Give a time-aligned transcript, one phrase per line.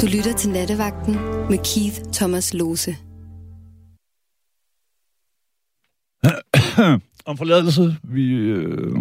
[0.00, 1.14] Du lytter til Nattevagten
[1.50, 2.96] med Keith Thomas Lose.
[7.26, 8.96] Om forladelse, vi, øh,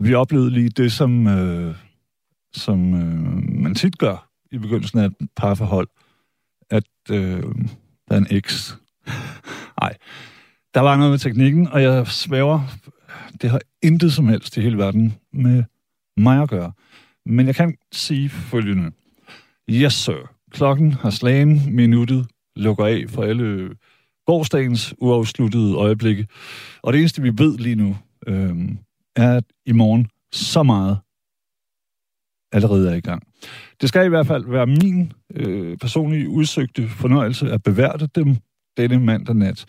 [0.00, 1.74] vi oplevede lige det, som, øh,
[2.52, 5.88] som øh, man tit gør i begyndelsen af et parforhold,
[6.70, 7.42] at øh,
[8.08, 8.76] der er en eks.
[9.80, 9.96] Nej,
[10.74, 12.60] der var noget med teknikken, og jeg svæver,
[13.42, 15.64] det har intet som helst i hele verden med
[16.16, 16.72] mig at gøre.
[17.26, 18.92] Men jeg kan sige følgende.
[19.70, 20.34] Yes, sir.
[20.50, 22.26] Klokken har slagen, minuttet
[22.56, 23.70] lukker af for alle
[24.26, 26.26] gårdsdagens uafsluttede øjeblikke.
[26.82, 28.56] Og det eneste, vi ved lige nu, øh,
[29.16, 30.98] er, at i morgen så meget
[32.52, 33.22] allerede er i gang.
[33.80, 38.36] Det skal i hvert fald være min øh, personlige udsøgte fornøjelse at beværte dem
[38.76, 39.66] denne mandag nat.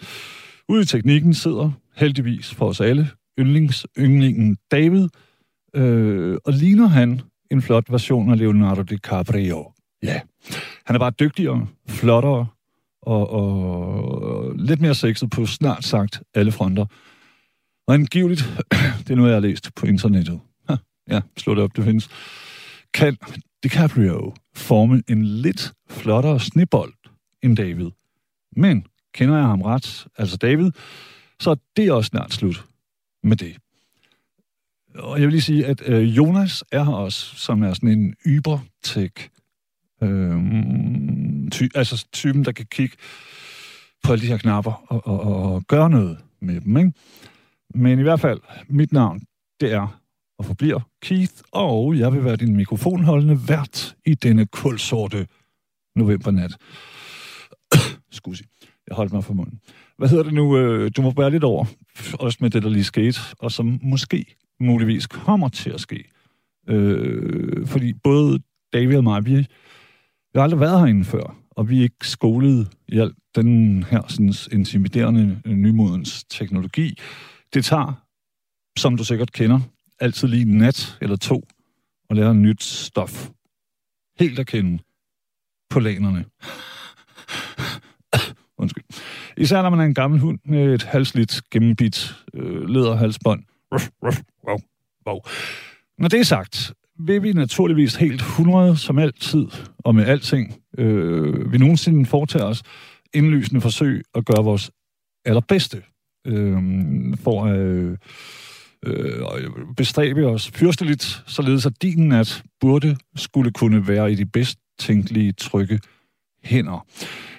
[0.70, 3.10] Ude i teknikken sidder heldigvis for os alle
[3.40, 5.08] yndlings, yndlingen David,
[5.76, 7.22] øh, og ligner han
[7.52, 9.72] en flot version af Leonardo DiCaprio.
[10.04, 10.22] Ja,
[10.86, 12.48] han er bare dygtigere, flottere
[13.02, 16.86] og, og lidt mere sexet på snart sagt alle fronter.
[17.88, 18.42] Og angiveligt,
[19.00, 20.40] det er noget, jeg har læst på internettet.
[21.10, 22.10] Ja, slå det op, det findes.
[22.94, 23.18] Kan
[23.64, 26.94] DiCaprio forme en lidt flottere snibbold
[27.44, 27.90] end David?
[28.52, 30.72] Men kender jeg ham ret, altså David,
[31.40, 32.66] så det er også snart slut
[33.24, 33.58] med det.
[34.96, 38.16] Og jeg vil lige sige, at øh, Jonas er her også, som er sådan en
[38.26, 39.30] ybertech
[40.02, 40.38] øh,
[41.52, 42.96] ty, altså typen, der kan kigge
[44.04, 46.78] på alle de her knapper og, og, og gøre noget med dem.
[46.78, 46.94] Ikke?
[47.76, 48.40] Men i hvert fald,
[48.70, 49.22] mit navn,
[49.62, 50.00] det er
[50.40, 55.28] og forbliver Keith, og jeg vil være din mikrofonholdende vært i denne kulsorte
[55.96, 56.58] novembernat.
[58.12, 58.44] Skusi.
[58.88, 59.60] jeg holdt mig for munden.
[59.98, 60.58] Hvad hedder det nu?
[60.58, 61.66] Øh, du må bære lidt over,
[62.20, 66.04] også med det, der lige skete, og som måske muligvis kommer til at ske.
[66.70, 68.40] Øh, fordi både
[68.74, 69.48] David og mig, vi,
[70.34, 74.08] vi har aldrig været herinde før, og vi er ikke skolet i alt den her
[74.08, 77.00] sådan, intimiderende nymodens teknologi.
[77.54, 78.06] Det tager,
[78.78, 79.60] som du sikkert kender,
[80.00, 81.44] altid lige en nat eller to
[82.10, 83.30] og lære nyt stof.
[84.20, 84.84] Helt at kende
[85.70, 86.26] på lænerne.
[88.58, 88.84] Undskyld.
[89.38, 93.44] Især når man er en gammel hund med et halsligt gennembit øh, læderhalsbånd.
[93.74, 94.58] Ruff, ruff, wow,
[95.08, 95.20] wow.
[95.98, 101.52] Når det er sagt, vil vi naturligvis helt 100 som altid, og med alting, øh,
[101.52, 102.64] vi nogensinde foretager os,
[103.14, 104.72] indlysende forsøg at gøre vores
[105.26, 105.84] allerbedste
[106.28, 106.58] øh,
[107.18, 107.98] for at øh,
[108.86, 109.24] øh,
[109.78, 115.32] bestræbe os fyrsteligt, således at din nat burde skulle kunne være i de bedst tænkelige
[115.32, 115.80] trygge
[116.44, 116.86] hænder.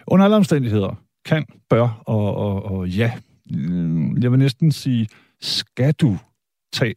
[0.07, 3.13] Under alle omstændigheder kan, bør og, og, og ja,
[3.55, 5.09] øh, jeg vil næsten sige,
[5.41, 6.19] skal du
[6.73, 6.95] tage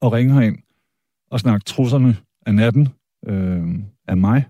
[0.00, 0.63] og ringe herind
[1.34, 2.88] og snakke trusserne af natten
[3.26, 3.62] øh,
[4.08, 4.44] af mig,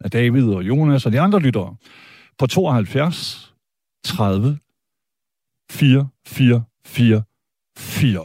[0.00, 1.76] af David og Jonas og de andre lyttere
[2.38, 3.54] på 72
[4.04, 4.58] 30
[5.70, 7.22] 4 4 4
[7.78, 8.24] 4.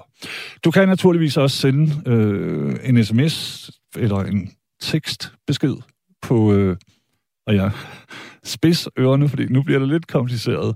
[0.63, 4.51] Du kan naturligvis også sende øh, en sms eller en
[4.81, 5.75] tekstbesked
[6.21, 6.77] på, øh,
[7.47, 7.71] og jeg
[8.43, 10.75] spids ørerne, fordi nu bliver det lidt kompliceret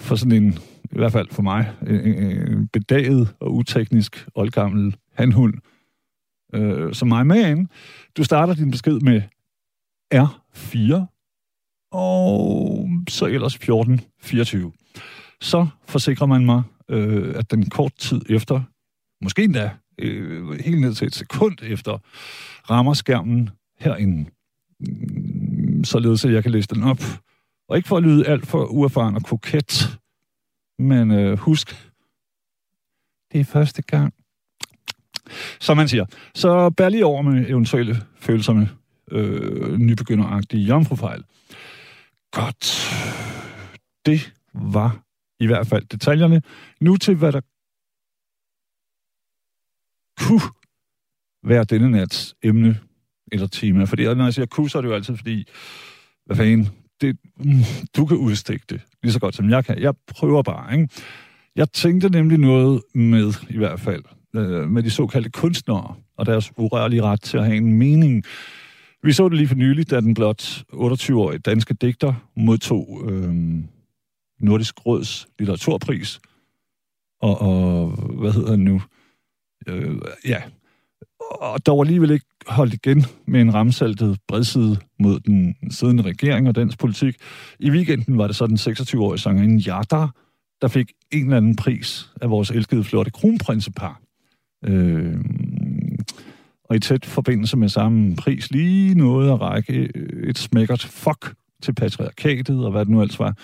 [0.00, 5.32] for sådan en, i hvert fald for mig, en, en bedaget og uteknisk oldgammel han,
[5.32, 5.60] hun,
[6.54, 7.68] øh, som mig med ind.
[8.16, 9.22] Du starter din besked med
[10.14, 11.06] R4,
[11.92, 14.72] og så ellers 1424.
[15.40, 18.62] Så forsikrer man mig, øh, at den kort tid efter,
[19.22, 21.98] måske endda øh, helt ned til et sekund efter,
[22.70, 24.30] rammer skærmen herinde,
[24.80, 27.00] mm, således at jeg kan læse den op.
[27.68, 29.98] Og ikke for at lyde alt for uerfaren og koket,
[30.78, 31.68] men øh, husk,
[33.32, 34.14] det er første gang.
[35.60, 36.04] Som man siger.
[36.34, 38.68] Så bær lige over med eventuelle følsomme,
[39.10, 41.24] øh, nybegynderagtige jomfrufejl.
[42.32, 42.90] Godt.
[44.06, 45.02] Det var
[45.40, 46.42] i hvert fald detaljerne.
[46.80, 47.40] Nu til, hvad der
[50.18, 50.40] kunne
[51.42, 52.78] være denne nats emne
[53.32, 53.84] eller tema.
[53.84, 55.48] Fordi når jeg siger kunne, så er det jo altid fordi,
[56.26, 56.68] hvad fanden,
[57.00, 57.62] det, mm,
[57.96, 59.78] du kan udstikke det lige så godt som jeg kan.
[59.78, 60.88] Jeg prøver bare, ikke?
[61.56, 64.04] Jeg tænkte nemlig noget med, i hvert fald,
[64.36, 68.24] øh, med de såkaldte kunstnere og deres urørlige ret til at have en mening.
[69.02, 70.42] Vi så det lige for nylig, da den blot
[70.72, 73.34] 28-årige danske digter modtog øh,
[74.40, 76.20] Nordisk Råds litteraturpris.
[77.20, 77.88] Og, og
[78.20, 78.82] hvad hedder han nu?
[79.66, 79.96] Øh,
[80.26, 80.42] ja,
[81.30, 86.48] og der var alligevel ikke holdt igen med en ramsaltet bredside mod den siddende regering
[86.48, 87.16] og dens politik.
[87.58, 90.14] I weekenden var det så den 26-årige sangerinde Yardar,
[90.62, 94.00] der fik en eller anden pris af vores elskede flotte kronprinsepar.
[94.64, 95.20] Øh,
[96.64, 101.34] og i tæt forbindelse med samme pris lige noget at række øh, et smækkert fuck
[101.62, 103.34] til patriarkatet og hvad det nu ellers var.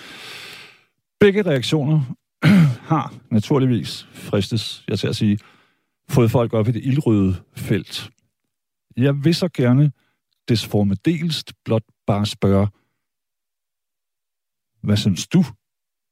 [1.20, 2.00] Begge reaktioner
[2.92, 5.38] har naturligvis, fristes jeg til at sige,
[6.08, 8.10] fået folk op i det ildrøde felt.
[8.96, 9.92] Jeg vil så gerne
[10.48, 12.68] desformedelst blot bare spørge,
[14.82, 15.44] hvad synes du?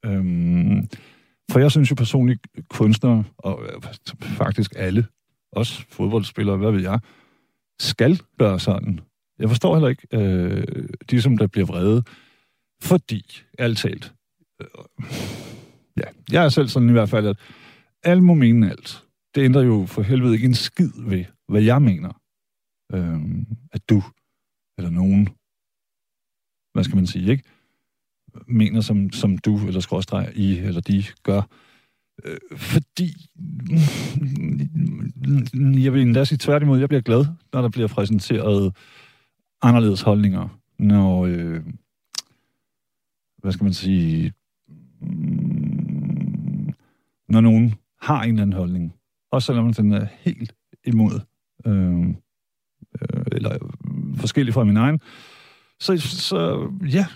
[0.05, 0.89] Øhm,
[1.51, 3.83] for jeg synes jo personligt, kunstnere, og øh,
[4.23, 5.07] faktisk alle,
[5.53, 7.01] også fodboldspillere, hvad ved jeg,
[7.81, 9.01] skal gøre sådan.
[9.39, 12.03] Jeg forstår heller ikke øh, de, som der bliver vrede,
[12.83, 14.15] fordi, alt talt,
[14.61, 14.67] øh,
[15.97, 17.37] ja, jeg er selv sådan i hvert fald, at
[18.03, 19.05] alt må mene alt.
[19.35, 22.21] Det ændrer jo for helvede ikke en skid ved, hvad jeg mener.
[22.93, 23.21] Øh,
[23.73, 24.03] at du,
[24.79, 25.29] eller nogen,
[26.73, 27.45] hvad skal man sige, ikke?
[28.47, 31.43] Mener, som, som du, eller skråstreg, I, eller de gør.
[32.25, 33.31] Øh, fordi,
[35.85, 38.77] jeg vil endda sige tværtimod, jeg bliver glad, når der bliver præsenteret
[39.63, 41.63] anderledes holdninger, når, øh,
[43.39, 44.33] hvad skal man sige,
[45.01, 46.75] mm,
[47.29, 48.95] når nogen har en eller anden holdning,
[49.31, 51.21] også selvom den er helt imod,
[51.67, 52.09] øh,
[53.01, 53.59] øh, eller
[54.17, 55.01] forskellig fra min egen,
[55.81, 57.07] så, så ja,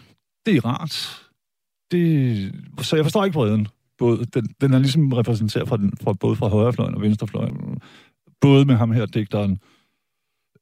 [0.46, 1.22] det er rart.
[1.90, 3.68] Det, så jeg forstår ikke breden.
[3.98, 7.80] Både, den, den er ligesom repræsenteret fra, den, fra både fra højrefløjen og venstrefløjen.
[8.40, 9.60] Både med ham her, digteren,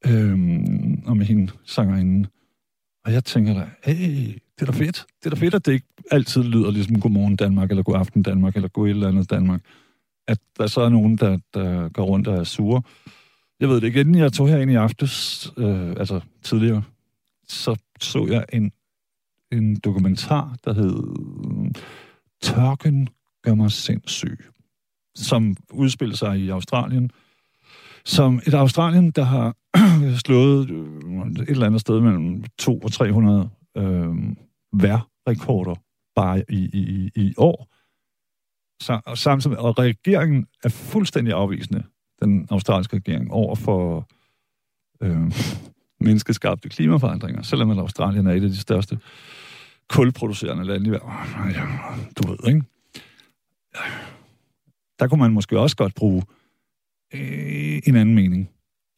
[0.05, 2.27] øhm, og med hende, sangerinden.
[3.05, 5.05] Og jeg tænker da, hey, det er da fedt.
[5.19, 8.23] Det er da fedt, at det ikke altid lyder ligesom Godmorgen Danmark, eller God Aften
[8.23, 9.61] Danmark, eller God et eller andet Danmark.
[10.27, 12.81] At der så er nogen, der, der går rundt og er sure.
[13.59, 16.83] Jeg ved det ikke, inden jeg tog herind i aftes, øh, altså tidligere,
[17.47, 18.71] så så jeg en
[19.51, 20.95] en dokumentar, der hed
[21.65, 21.83] øh,
[22.41, 23.09] Tørken
[23.43, 24.39] gør mig sindssyg,
[25.15, 27.11] som udspiller sig i Australien.
[28.05, 29.55] Som et Australien, der har
[30.25, 34.15] slået øh, et eller andet sted mellem 2 og 300 øh,
[34.73, 35.75] værrekorder
[36.15, 37.67] bare i, i, i år.
[38.83, 41.83] Så, og samtidig, og regeringen er fuldstændig afvisende,
[42.21, 44.09] den australske regering, over for
[45.01, 45.31] øh,
[45.99, 48.99] menneskeskabte klimaforandringer, selvom Australien er et af de største
[49.89, 51.09] kulproducerende lande i verden.
[51.51, 51.65] Ja,
[52.17, 52.63] du ved, ikke?
[54.99, 56.23] Der kunne man måske også godt bruge
[57.13, 58.49] øh, en anden mening.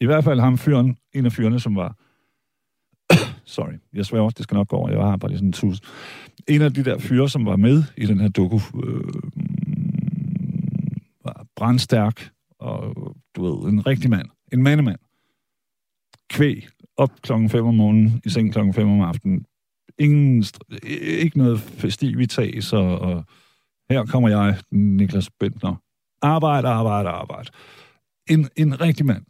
[0.01, 1.95] I hvert fald ham fyren, en af fyrene, som var...
[3.45, 4.89] Sorry, jeg sværger, det skal nok gå over.
[4.89, 5.81] Jeg har bare lige sådan en tus.
[6.47, 9.13] En af de der fyre, som var med i den her doku, øh,
[11.25, 12.29] var brandstærk,
[12.59, 12.95] og
[13.35, 14.29] du ved, en rigtig mand.
[14.53, 14.99] En mandemand.
[16.29, 16.67] Kvæg,
[16.97, 19.45] op klokken 5 om morgenen, i seng klokken 5 om aftenen,
[19.99, 20.45] ingen,
[21.01, 23.25] ikke noget festivitas, og, og
[23.89, 25.75] her kommer jeg, Niklas Bentner.
[26.21, 27.49] Arbejde, arbejde, arbejde.
[28.29, 29.25] En, en rigtig mand.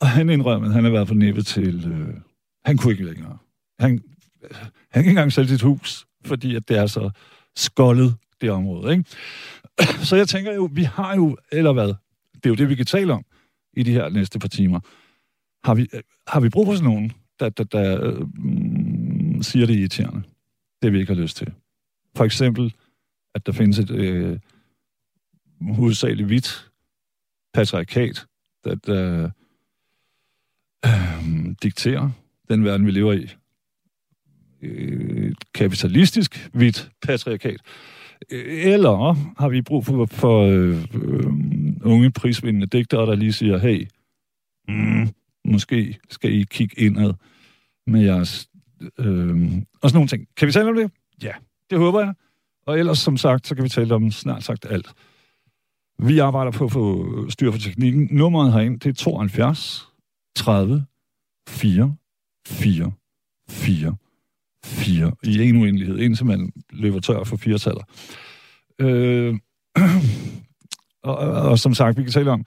[0.00, 1.92] Og han indrømmer, at han har været for næppe til...
[1.92, 2.14] Øh,
[2.64, 3.38] han kunne ikke længere.
[3.78, 4.00] Han, han
[4.92, 7.10] kan ikke engang sælge sit hus, fordi at det er så
[7.56, 8.92] skoldet, det område.
[8.92, 9.04] Ikke?
[10.08, 11.86] Så jeg tænker jo, vi har jo, eller hvad,
[12.34, 13.24] det er jo det, vi kan tale om
[13.72, 14.80] i de her næste par timer.
[15.64, 15.88] Har vi,
[16.28, 20.22] har vi brug for sådan nogen, der, der, der øh, mm, siger det irriterende.
[20.82, 21.52] Det vi ikke har lyst til.
[22.16, 22.74] For eksempel,
[23.34, 24.38] at der findes et øh,
[25.60, 26.70] hovedsageligt hvidt
[27.54, 28.26] patriarkat,
[28.64, 29.30] der, der
[30.86, 32.10] øh, dikterer
[32.48, 33.28] den verden, vi lever i.
[34.62, 37.60] Øh, et kapitalistisk hvidt patriarkat.
[38.30, 41.26] Eller har vi brug for, for øh, øh,
[41.84, 43.88] unge prisvindende digtere, der lige siger, hey,
[44.68, 45.08] mm,
[45.52, 47.12] måske skal I kigge indad
[47.86, 48.48] med jeres
[48.98, 50.26] Øh, og sådan nogle ting.
[50.36, 50.90] Kan vi tale om det?
[51.22, 51.32] Ja,
[51.70, 52.14] det håber jeg.
[52.66, 54.94] Og ellers, som sagt, så kan vi tale om snart sagt alt.
[55.98, 58.08] Vi arbejder på at få styr på teknikken.
[58.10, 59.88] Nummeret herinde, det er 72
[60.36, 60.84] 30
[61.48, 61.96] 4
[62.46, 62.92] 4
[63.48, 63.96] 4
[64.64, 67.82] 4 i en uendelighed, indtil man løber tør for fire taler.
[68.78, 69.38] Øh,
[71.02, 72.46] og, og, og som sagt, vi kan tale om,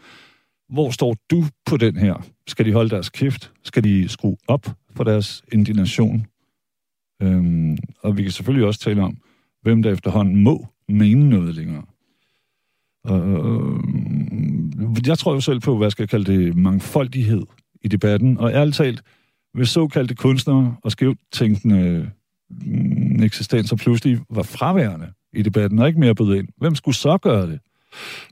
[0.70, 2.28] hvor står du på den her?
[2.48, 3.52] Skal de holde deres kæft?
[3.64, 6.26] Skal de skrue op for deres indignation?
[7.22, 9.18] Øhm, og vi kan selvfølgelig også tale om,
[9.62, 11.84] hvem der efterhånden må mene noget længere.
[13.10, 17.42] Øh, jeg tror jo selv på, hvad jeg skal kalde det, mangfoldighed
[17.82, 18.38] i debatten.
[18.38, 19.02] Og ærligt talt,
[19.54, 22.12] hvis såkaldte kunstnere og skævt tænkende
[22.50, 27.18] mm, eksistenser pludselig var fraværende i debatten og ikke mere bød ind, hvem skulle så
[27.18, 27.60] gøre det?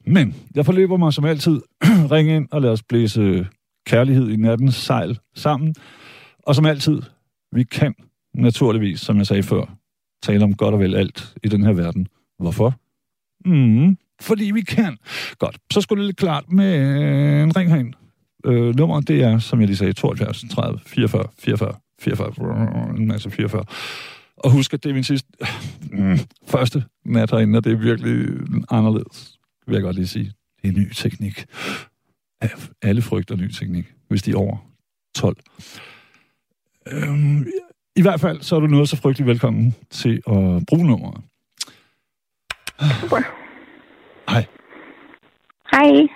[0.06, 1.62] Men jeg forløber mig som altid.
[2.12, 3.48] Ring ind og lad os blæse
[3.86, 5.76] kærlighed i nattens sejl sammen.
[6.40, 7.02] Og som altid,
[7.52, 7.96] vi kan
[8.34, 9.66] naturligvis, som jeg sagde før,
[10.24, 12.08] tale om godt og vel alt i den her verden.
[12.40, 12.74] Hvorfor?
[13.46, 14.98] Mm, fordi vi kan.
[15.40, 16.76] Godt, så skulle det lidt klart med
[17.44, 17.94] en ring herind.
[18.46, 23.32] Øh, nummeret, det er, som jeg lige sagde, 72, 30, 44, 44, 44, en masse
[23.32, 23.64] 44.
[24.38, 25.30] Og husk, at det er min sidste,
[25.92, 26.18] mm,
[26.48, 28.28] første nat herinde, og det er virkelig
[28.70, 30.34] anderledes, vil jeg godt lige sige.
[30.62, 31.46] Det er ny teknik.
[32.82, 34.58] Alle frygter ny teknik, hvis de er over
[35.16, 35.38] 12.
[36.88, 37.48] Øhm,
[37.96, 41.24] I hvert fald, så er du noget så frygtelig velkommen til at bruge nummeret.
[43.02, 43.22] Super.
[44.32, 44.46] Hej.
[45.72, 46.08] Hej.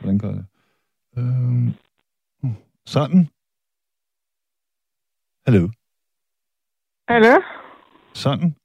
[0.00, 0.46] Hvordan gør det?
[1.18, 1.74] Øhm,
[2.86, 3.28] sådan.
[5.46, 5.68] Hallo.
[7.08, 7.40] Hallo?
[8.14, 8.56] Sådan.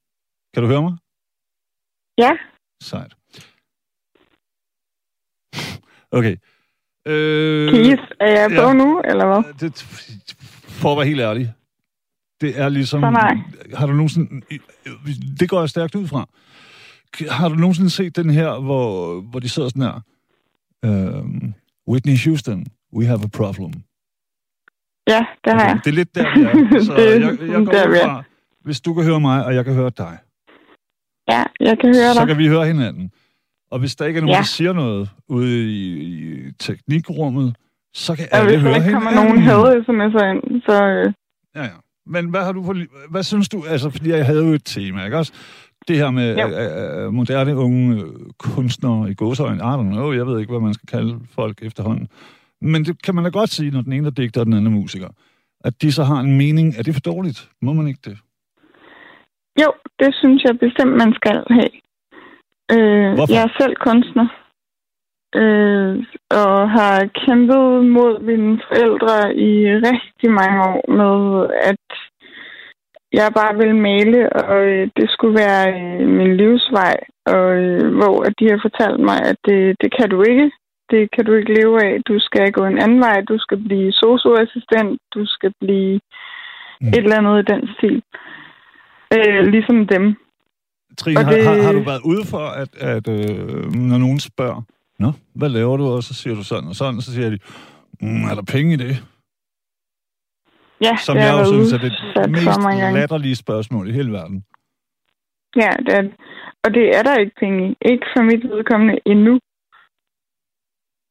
[0.54, 0.98] Kan du høre mig?
[2.22, 2.32] Ja.
[2.84, 3.14] Sejt.
[6.14, 6.36] Okay.
[7.08, 8.74] Øh, Keith, er jeg på ja.
[8.74, 9.54] nu, eller hvad?
[9.60, 9.84] det,
[10.82, 11.54] for at være helt ærlig.
[12.42, 13.02] Det er ligesom...
[13.02, 13.38] Så nej.
[13.74, 14.42] Har du nogensinde...
[15.40, 16.30] Det går jeg stærkt ud fra.
[17.30, 20.02] Har du nogensinde set den her, hvor, hvor de sidder sådan her?
[20.86, 21.54] Øhm,
[21.88, 23.74] Whitney Houston, we have a problem.
[25.08, 25.80] Ja, det har jeg.
[25.84, 26.84] Det er lidt der, vi er.
[26.86, 28.24] Så Det jeg, jeg går ud fra,
[28.62, 30.18] hvis du kan høre mig, og jeg kan høre dig,
[31.30, 32.28] Ja, jeg kan høre så dig.
[32.28, 33.12] kan vi høre hinanden.
[33.72, 34.38] Og hvis der ikke er nogen, Ja.
[34.38, 35.94] der siger noget ude i,
[36.48, 37.56] i teknikrummet,
[37.94, 39.46] så kan Og alle hvis der høre ikke kommer hinanden.
[39.46, 40.84] nogen had ind, så...
[40.86, 41.14] Øh,
[41.56, 41.70] Ja, ja.
[42.06, 42.76] Men hvad har du for,
[43.12, 45.34] hvad synes du, altså fordi jeg havde jo et tema, ikke også?
[45.88, 46.48] Det her med Jo.
[46.48, 48.10] øh, øh, moderne unge øh,
[48.40, 52.08] kunstnere i gåsøjne, I don't know, jeg ved ikke, hvad man skal kalde folk efterhånden.
[52.62, 54.74] Men det kan man da godt sige, når den ene er digter, og den anden
[54.74, 55.08] er musiker.
[55.64, 56.74] At de så har en mening.
[56.78, 57.50] Er det for dårligt?
[57.62, 58.18] Må man ikke det?
[59.60, 61.72] Jo, det synes jeg bestemt, man skal have.
[62.76, 63.34] Øh, Hvorfor?
[63.34, 64.28] jeg er selv kunstner.
[65.36, 69.52] Øh, og har kæmpet mod mine forældre i
[69.90, 71.86] rigtig mange år med, at
[73.14, 76.96] jeg bare ville male, og øh, det skulle være øh, min livsvej.
[77.26, 80.52] Og øh, hvor at de har fortalt mig, at det, det kan du ikke.
[80.92, 82.02] Det kan du ikke leve af.
[82.08, 83.22] Du skal gå en anden vej.
[83.22, 85.00] Du skal blive socioassistent.
[85.14, 86.00] Du skal blive
[86.82, 86.88] Mm.
[86.88, 86.94] mm.
[86.94, 87.96] et eller andet i den stil.
[87.96, 88.41] Øh,
[89.56, 90.16] ligesom dem.
[90.98, 91.34] Trine, Og det...
[91.36, 94.62] det- har, har, har du været ude for, at, at øh, når nogen spørger,
[95.00, 95.84] Nå, hvad laver du?
[95.86, 97.40] Og så siger du sådan og sådan, så siger de,
[98.02, 98.96] mm, er der penge i det?
[100.82, 104.12] Ja, Som det jeg har jo været synes er det mest latterlige spørgsmål i hele
[104.12, 104.46] verden.
[105.56, 106.14] Ja, det er det.
[106.64, 107.76] Og det er der ikke penge i.
[107.92, 109.40] Ikke for mit vedkommende endnu.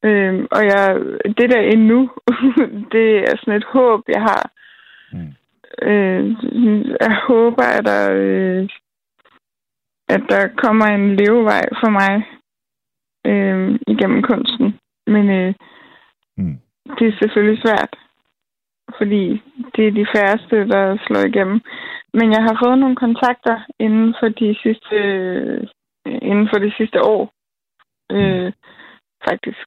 [0.04, 0.84] Øhm, og jeg,
[1.38, 2.10] det der endnu,
[2.94, 4.50] det er sådan et håb, jeg har.
[5.12, 5.32] Mm.
[5.82, 6.36] Øh,
[7.00, 8.68] jeg håber, at der, øh,
[10.08, 12.14] at der kommer en levevej for mig
[13.26, 14.78] øh, igennem kunsten.
[15.06, 15.54] Men øh,
[16.40, 16.58] Mm.
[16.98, 17.92] det er selvfølgelig svært,
[18.98, 19.42] fordi
[19.76, 21.60] det er de færreste, der slår igennem.
[22.14, 25.66] Men jeg har fået nogle kontakter inden for de sidste, øh,
[26.06, 27.32] inden for det sidste år,
[28.12, 28.52] øh,
[29.28, 29.66] faktisk.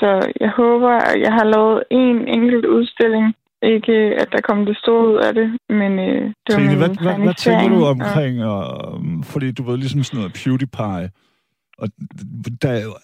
[0.00, 3.34] Så jeg håber, at jeg har lavet en enkelt udstilling.
[3.62, 6.76] Ikke, at der kommer det store ud af det, men øh, det var Trine, min
[6.78, 10.32] hvad, hvad, hvad tænker du organisering, og- omkring, og, fordi du ved, ligesom sådan noget
[10.32, 11.10] PewDiePie,
[11.78, 11.88] og
[12.62, 12.94] der er jo,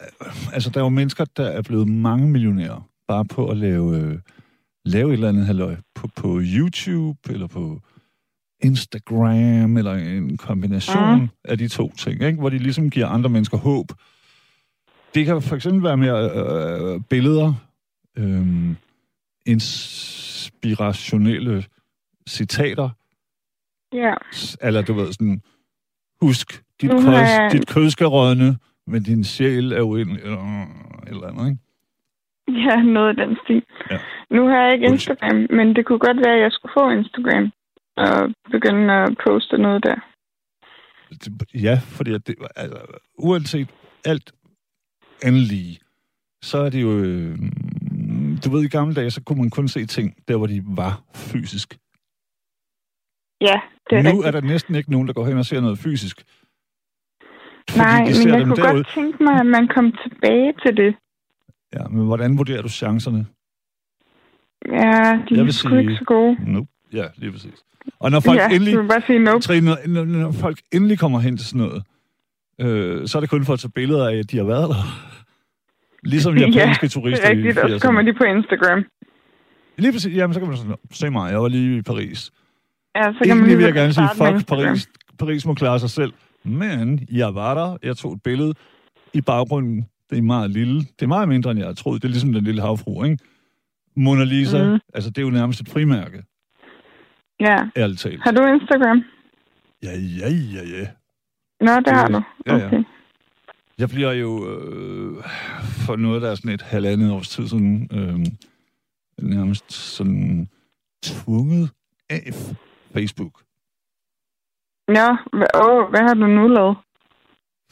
[0.52, 4.18] altså, der er jo mennesker, der er blevet mange millionærer, bare på at lave, øh,
[4.84, 7.80] lave et eller andet halløj på, på YouTube, eller på
[8.62, 11.28] Instagram, eller en kombination Mm.
[11.44, 12.38] af de to ting, ikke?
[12.38, 13.87] hvor de ligesom giver andre mennesker håb.
[15.14, 17.52] Det kan for eksempel være mere øh, billeder,
[18.18, 18.46] øh,
[20.45, 21.65] inspirationelle
[22.29, 22.91] citater,
[23.93, 24.15] Ja,
[24.63, 25.43] eller du ved sådan,
[26.23, 30.67] husk, dit, kød, jeg- dit kød skal rådne, men din sjæl er uendelig, eller
[31.07, 32.61] eller andet, ikke?
[32.69, 33.63] ja, noget af den stil.
[33.91, 33.99] Ja.
[34.31, 34.87] Nu har jeg ikke.
[34.87, 37.53] Instagram, men det kunne godt være, at jeg skulle få Instagram
[37.97, 39.97] og begynde at poste noget der.
[41.55, 42.79] Ja, fordi det, altså,
[43.19, 43.69] uanset
[44.05, 44.33] alt
[45.25, 45.79] andet lige,
[46.43, 46.99] så er det jo...
[46.99, 47.39] Øh,
[48.44, 51.02] du ved, i gamle dage, så kunne man kun se ting, der hvor de var
[51.14, 51.78] fysisk.
[53.40, 54.26] Ja, det er nu rigtigt.
[54.26, 56.25] er der næsten ikke nogen, der går hen og ser noget fysisk.
[57.71, 58.75] Fordi Nej, men jeg kunne derude.
[58.75, 60.94] godt tænke mig, at man kom tilbage til det.
[61.75, 63.26] Ja, men hvordan vurderer du chancerne?
[64.68, 66.37] Ja, de Jeg er sgu sige- ikke så gode.
[66.52, 66.68] Nope.
[66.92, 67.64] Ja, lige præcis.
[67.99, 68.88] Og når folk ja, endelig...
[68.88, 69.40] bare sige nope.
[69.40, 71.83] Trine, når folk endelig kommer hen til sådan noget,
[72.61, 74.83] øh, så er det kun for at tage billeder af, at de har været der.
[76.04, 77.80] Ligesom japanske det turister er rigtigt, i og så 80'erne.
[77.80, 78.84] kommer de på Instagram.
[79.78, 82.30] Lige præcis, jamen så kan man sådan, se mig, jeg var lige i Paris.
[82.96, 84.49] Ja, så kan man Egentlig lige vil jeg gerne sige, fuck.
[84.49, 84.88] Paris.
[85.18, 86.12] Paris må klare sig selv.
[86.44, 88.54] Men jeg var der, jeg tog et billede
[89.12, 89.87] i baggrunden.
[90.11, 90.80] Det er meget lille.
[90.80, 92.02] Det er meget mindre, end jeg havde troet.
[92.02, 93.18] Det er ligesom den lille havfru, ikke?
[93.96, 94.78] Mona Lisa, Mhm.
[94.94, 96.23] altså det er jo nærmest et frimærke,
[97.40, 97.58] Ja.
[97.76, 98.23] ærligt talt.
[98.25, 99.02] Har du Instagram?
[99.82, 100.87] Ja, ja, ja, ja.
[101.61, 102.23] Nå, det har du.
[102.46, 102.82] ja, ja.
[103.78, 105.25] Jeg bliver jo øh,
[105.87, 108.26] for noget, der er sådan et halvandet års tid siden, øh,
[109.28, 110.49] nærmest sådan
[111.04, 111.71] tvunget
[112.11, 112.33] af
[112.93, 113.43] Facebook.
[114.88, 115.11] Ja,
[115.54, 116.76] åh, hvad har du nu lavet?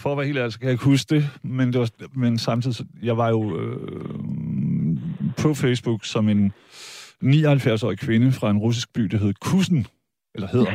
[0.00, 2.38] For at være helt ærlig, så kan jeg ikke huske det, men, det var, men
[2.38, 3.78] samtidig, så- jeg var jo øh,
[5.38, 6.52] på Facebook som en
[7.24, 9.86] 79-årig kvinde fra en russisk by, der hed Kusen,
[10.34, 10.72] eller hedder.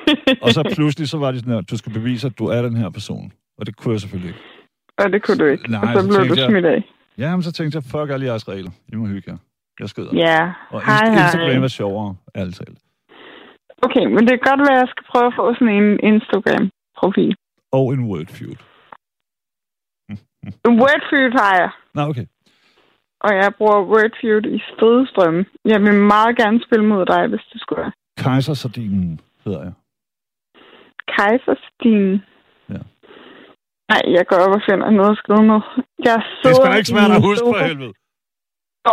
[0.42, 2.76] og så pludselig, så var det sådan, at du skal bevise, at du er den
[2.76, 3.32] her person.
[3.58, 4.40] Og det kunne jeg selvfølgelig ikke.
[4.98, 5.70] Og det kunne du ikke.
[5.70, 6.80] Nej, og så så blev du jeg- smidt af.
[7.18, 8.70] Ja, men så tænkte jeg, fuck alle jeres regler.
[8.92, 9.38] I må hygge jer.
[9.80, 10.12] Jeg skrider.
[10.26, 11.22] Ja, Og hej, Inst- hej.
[11.24, 12.78] Instagram er sjovere, ærligt talt.
[13.86, 17.34] Okay, men det kan godt være, at jeg skal prøve at få sådan en Instagram-profil.
[17.72, 18.56] Og en Wordfeud.
[20.80, 22.26] Wordfeud har jeg, Nå, okay.
[23.20, 25.44] og jeg bruger Wordfeud i stridestrømme.
[25.64, 27.92] Jeg vil meget gerne spille mod dig, hvis det skulle være.
[28.18, 29.72] Kejsersardinen hedder jeg.
[31.16, 32.22] Kejserstien.
[33.90, 35.60] Nej, jeg går op og finder noget at skrive med.
[36.04, 37.92] Jeg Det da ikke svært at huske for helvede.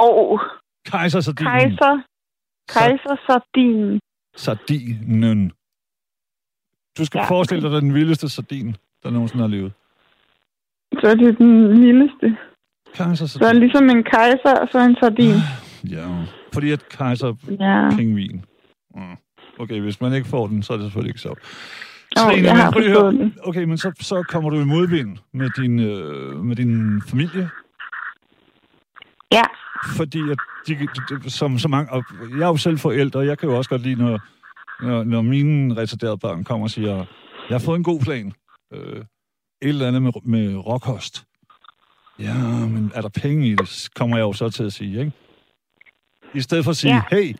[0.01, 0.39] Åh,
[0.85, 1.51] Kejsersardinen.
[1.53, 1.93] kejser.
[2.73, 3.99] Kejsersardinen.
[4.35, 5.51] Sardinen.
[6.97, 7.25] Du skal ja.
[7.29, 9.73] Forestille dig, er den vildeste sardin, der nogensinde har levet.
[11.01, 12.37] Så er det den lilleste.
[12.95, 13.47] Så er Kejsersardin.
[13.47, 15.35] det ligesom en kejser, og så en sardin.
[15.89, 16.07] Ja,
[16.53, 17.89] fordi at kejser Ja.
[17.97, 18.45] pingvin.
[18.95, 19.17] Mm.
[19.59, 21.39] Okay, hvis man ikke får den, så er det selvfølgelig ikke sjovt.
[22.17, 23.31] Trine, jeg men har prøv at høre.
[23.43, 27.49] Okay, men så, så kommer du i modvind med din, øh, med din familie,
[29.31, 29.41] Ja.
[29.95, 33.25] fordi at de, de, de, som så mange, og jeg er jo selv forældre, og
[33.25, 34.19] jeg kan jo også godt lide, når,
[34.85, 36.95] når, når mine retarderede børn kommer og siger,
[37.49, 38.33] jeg har fået en god plan.
[38.73, 38.97] Øh,
[39.61, 41.25] et eller andet med, med råkost.
[42.19, 42.33] Ja,
[42.67, 45.11] men er der penge i det, kommer jeg jo så til at sige, ikke?
[46.33, 46.93] I stedet for at sige.
[46.93, 47.01] Ja.
[47.11, 47.35] hey,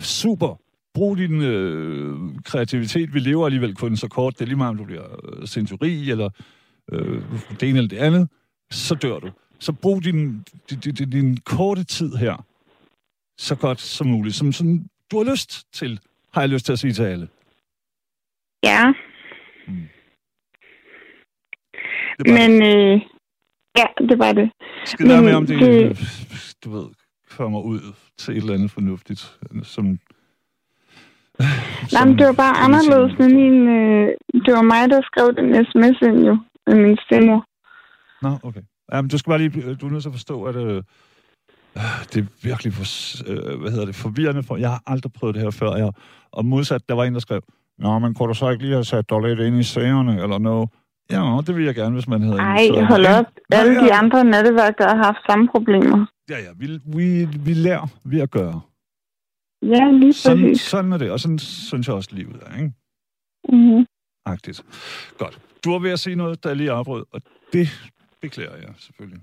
[0.00, 0.56] super,
[0.94, 3.14] brug din øh, kreativitet.
[3.14, 4.34] Vi lever alligevel kun så kort.
[4.34, 5.06] Det er lige meget, om du bliver
[5.40, 6.30] øh, centuri, eller
[6.92, 7.22] øh,
[7.60, 8.28] det ene eller det andet.
[8.70, 9.30] Så dør du.
[9.58, 12.46] Så brug din, din, din, din korte tid her
[13.38, 16.00] så godt som muligt, som sådan, du har lyst til,
[16.34, 17.28] har jeg lyst til at sige til alle.
[18.64, 18.92] Ja,
[22.18, 23.00] Det bare men øh,
[23.78, 24.50] ja, det var det.
[24.84, 25.98] Skal men med, om det, det-
[26.64, 26.86] du ved,
[27.30, 27.80] kommer ud
[28.18, 29.98] til et eller andet fornuftigt, som...
[31.94, 33.56] Nej, men det var bare anderledes med min...
[33.78, 34.06] Øh,
[34.44, 36.34] det var mig, der skrev den sms ind jo,
[36.66, 37.42] med min stemme.
[38.22, 38.60] Nå, okay.
[38.92, 40.76] Jamen, du skal bare lige, du er nødt til at forstå, at øh,
[41.76, 42.86] øh, det er virkelig for,
[43.30, 45.92] øh, hvad hedder det, forvirrende for, jeg har aldrig prøvet det her før, jeg,
[46.32, 47.42] og modsat, der var en, der skrev,
[47.78, 50.38] Nå, men kunne du så ikke lige have sat dig lidt ind i sagerne, eller
[50.38, 50.68] noget?
[51.10, 53.24] Ja, det vil jeg gerne, hvis man havde Ej, inviteret mig hold op.
[53.50, 56.06] Alle de andre nattevagter har haft samme problemer.
[56.30, 58.60] Ja, ja, vi, vi, vi lærer ved at gøre.
[59.62, 60.60] Ja, lige Sådan, præcis.
[60.60, 62.72] sådan er det, og sådan synes jeg også, livet er, ikke?
[63.48, 63.86] Mm-hmm.
[64.26, 64.62] Agtigt.
[65.18, 65.38] Godt.
[65.64, 67.20] Du var ved at sige noget, der lige afbrød, og
[67.52, 67.68] det
[68.20, 69.22] beklager jeg selvfølgelig.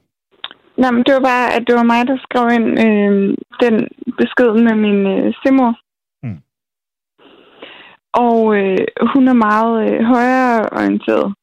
[0.78, 3.76] Nå, men det var bare, at det var mig, der skrev ind øh, den
[4.18, 5.72] besked med min øh, stemor.
[6.24, 6.42] Mm.
[8.14, 8.78] Og øh,
[9.14, 11.34] hun er meget øh, højreorienteret.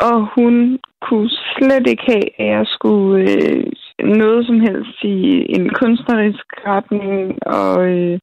[0.00, 3.66] Og hun kunne slet ikke have, at jeg skulle øh,
[3.98, 5.18] noget som helst i
[5.56, 8.18] en kunstnerisk retning, og øh,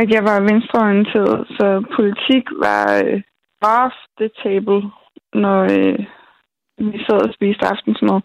[0.00, 1.46] at jeg var venstreorienteret.
[1.56, 3.20] Så politik var øh,
[3.62, 4.82] off the table,
[5.34, 5.98] når øh,
[6.92, 8.20] vi sad og spiste aftensmad.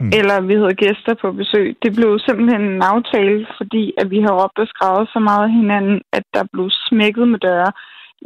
[0.00, 0.10] Mm.
[0.18, 1.76] Eller vi havde gæster på besøg.
[1.82, 5.54] Det blev simpelthen en aftale, fordi at vi har råbt og skrevet så meget af
[5.60, 7.72] hinanden, at der blev smækket med døre.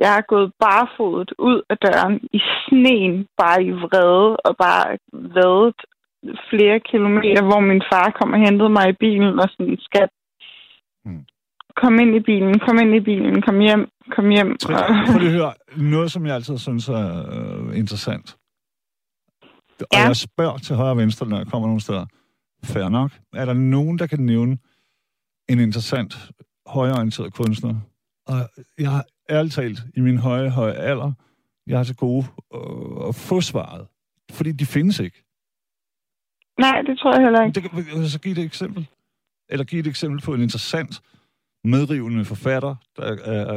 [0.03, 5.81] Jeg har gået barefodet ud af døren i sneen, bare i vrede, og bare vadet
[6.51, 10.11] flere kilometer, hvor min far kom og hentede mig i bilen og sådan, skat,
[11.07, 11.25] Mm.
[11.83, 14.57] kom ind i bilen, kom ind i bilen, kom hjem, kom hjem.
[14.57, 15.53] Trine, Og, prøv lige at høre.
[15.77, 18.37] Noget, som jeg altid synes er øh, interessant.
[19.81, 19.99] Og Ja.
[20.07, 22.07] jeg spørger til højre og venstre, når jeg kommer nogle steder.
[22.65, 23.11] Fair nok.
[23.35, 24.59] Er der nogen, der kan nævne
[25.49, 26.15] en interessant
[26.67, 27.75] højreorienteret kunstner?
[28.27, 28.37] Og
[28.79, 31.13] jeg har ærligt talt i min høje, høje alder,
[31.67, 33.87] jeg har til gode øh, at få svaret.
[34.33, 35.24] Fordi de findes ikke.
[36.59, 37.61] Nej, det tror jeg heller ikke.
[37.61, 38.89] Det kan, så give et eksempel.
[39.49, 41.01] Eller give et eksempel på en interessant,
[41.65, 43.55] medrivende forfatter, der er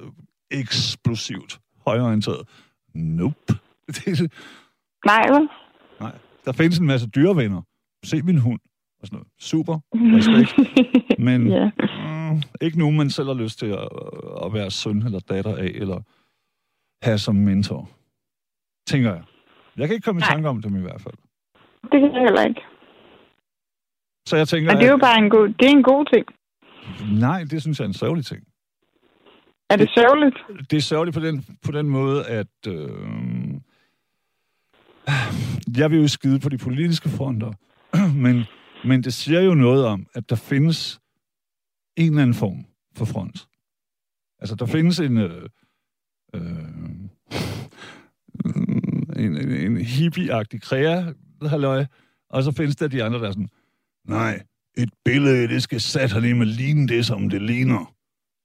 [0.00, 0.10] øh,
[0.50, 2.48] eksplosivt højorienteret.
[2.94, 3.36] Nope.
[3.86, 4.32] Det,
[5.06, 5.48] Nej, vel?
[6.00, 6.18] nej.
[6.44, 7.62] Der findes en masse dyrevenner.
[8.04, 8.60] Se min hund.
[9.00, 9.28] Og sådan noget.
[9.38, 9.78] Super.
[9.94, 10.54] Respekt.
[11.26, 11.70] Men ja.
[12.32, 13.88] mm, ikke nogen, man selv har lyst til at,
[14.44, 16.00] at være søn eller datter af, eller
[17.06, 17.90] have som mentor.
[18.86, 19.22] Tænker jeg.
[19.76, 20.30] Jeg kan ikke komme i Nej.
[20.30, 21.14] tanke om dem i hvert fald.
[21.82, 22.60] Det kan jeg heller ikke.
[24.26, 26.04] Så jeg tænker, Og det er jo at- bare en god, det er en god
[26.14, 26.26] ting.
[27.20, 28.42] Nej, det synes jeg er en sørgelig ting.
[29.70, 30.36] Er det sørgeligt?
[30.70, 32.90] det er sørgeligt på den, på den måde, at øh,
[35.78, 37.52] jeg vil jo skide på de politiske fronter,
[38.24, 38.44] men,
[38.84, 41.00] men det siger jo noget om, at der findes
[41.96, 42.64] en eller anden form
[42.96, 43.46] for front.
[44.38, 45.16] Altså, der findes en...
[45.16, 45.48] Øh,
[46.34, 46.40] øh,
[49.24, 51.04] en, en, en hippie-agtig kræa,
[51.48, 51.84] halløj,
[52.30, 53.50] og så findes der de andre, der er sådan,
[54.08, 54.42] nej,
[54.78, 57.94] et billede, det skal sat lige med ligne det, som det ligner.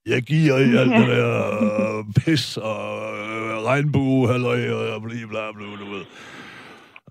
[0.06, 5.52] Jeg giver i alt det der øh, pis og øh, regnbue, halløj, og bla bla
[5.52, 6.06] bla, du ved.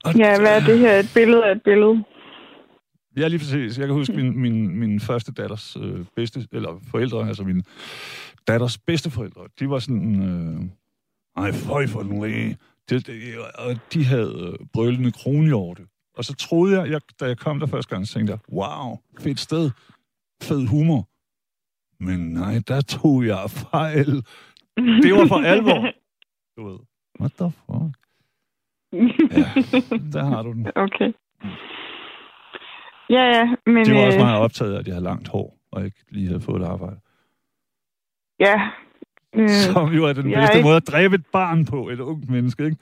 [0.05, 0.99] Og ja, hvad er det her?
[0.99, 2.05] Et billede af et billede?
[3.17, 3.79] Ja, lige præcis.
[3.79, 7.63] Jeg kan huske min, min, min første datters øh, bedste, eller forældre, altså min
[8.49, 10.61] datters bedsteforældre, de var sådan, øh,
[11.45, 12.57] ej, føj for den læge.
[12.91, 15.87] De, de, og de havde øh, brølende kronhjorte.
[16.17, 18.99] Og så troede jeg, jeg, da jeg kom der første gang, så tænkte jeg, wow,
[19.21, 19.71] fedt sted,
[20.43, 21.09] fed humor.
[22.05, 24.15] Men nej, der tog jeg fejl.
[25.03, 25.93] Det var for alvor.
[26.57, 26.79] Du ved,
[27.21, 27.97] what the fuck?
[29.39, 29.47] Ja,
[30.13, 30.67] der har du den.
[30.77, 31.13] Okay.
[33.11, 33.85] Ja, ja, men...
[33.85, 36.41] De var også meget optaget af, at jeg havde langt hår, og ikke lige havde
[36.41, 37.01] fået et arbejde.
[38.41, 38.71] Ja.
[39.35, 40.67] Øh, Som jo er den bedste ikke...
[40.67, 42.77] måde at dræbe et barn på, et ungt menneske, ikke?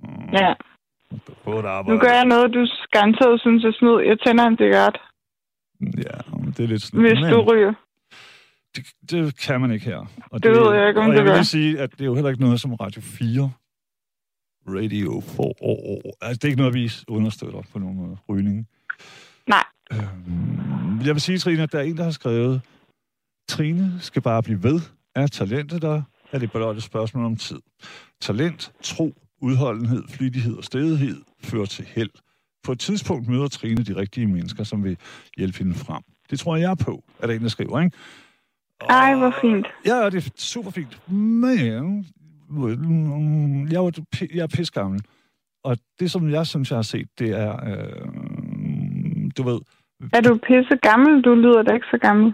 [0.00, 0.32] Mm.
[0.32, 0.54] Ja.
[1.88, 4.00] Nu gør jeg noget, du garanteret synes er snyd.
[4.00, 4.96] Jeg tænder en cigaret.
[5.80, 6.18] Ja,
[6.56, 7.00] det er lidt snyd.
[7.00, 7.74] Hvis du ryger.
[8.76, 9.98] Det, det kan man ikke her.
[10.30, 12.14] Og det, det ved jeg ikke, om det jeg vil sige, at det er jo
[12.14, 13.50] heller ikke noget som Radio 4
[14.66, 16.14] Radio 4.
[16.22, 18.16] Altså, det er ikke noget, vi understøtter på nogen måde.
[18.28, 18.68] Rygning.
[19.48, 19.64] Nej.
[19.92, 22.60] Øhm, jeg vil sige, Trine, at der er en, der har skrevet,
[23.48, 24.80] Trine skal bare blive ved.
[25.14, 26.02] Er talentet der?
[26.32, 27.60] Er det blot et spørgsmål om tid?
[28.20, 32.10] Talent, tro, udholdenhed, flittighed og stedighed fører til held.
[32.64, 34.96] På et tidspunkt møder Trine de rigtige mennesker, som vil
[35.36, 36.02] hjælpe hende frem.
[36.30, 37.96] Det tror jeg på, er der en, der skriver, ikke?
[38.88, 39.66] Ej, hvor fint.
[39.86, 41.10] Ja, det er super fint.
[41.10, 42.06] Men
[43.70, 43.92] jeg, var,
[44.34, 45.00] jeg er pisgammel.
[45.64, 49.60] Og det, som jeg synes, jeg har set, det er, øh, du ved...
[50.12, 51.22] Er du pisse gammel?
[51.22, 52.32] Du lyder da ikke så gammel.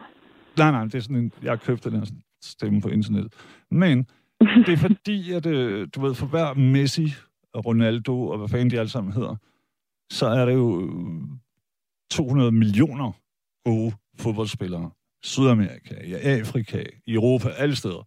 [0.58, 2.04] Nej, nej, det er sådan en, jeg har købt den her
[2.42, 3.32] stemme på internettet.
[3.70, 4.06] Men
[4.40, 7.14] det er fordi, at øh, du ved, for hver Messi
[7.52, 9.36] og Ronaldo og hvad fanden de alle sammen hedder,
[10.10, 10.90] så er der jo
[12.10, 13.12] 200 millioner
[13.64, 14.90] gode fodboldspillere.
[15.22, 18.04] Sydamerika, i Afrika, i Europa, alle steder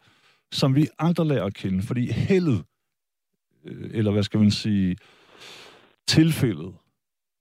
[0.51, 2.63] som vi aldrig lærer at kende, fordi heldet,
[3.65, 4.97] øh, eller hvad skal man sige,
[6.07, 6.73] tilfældet,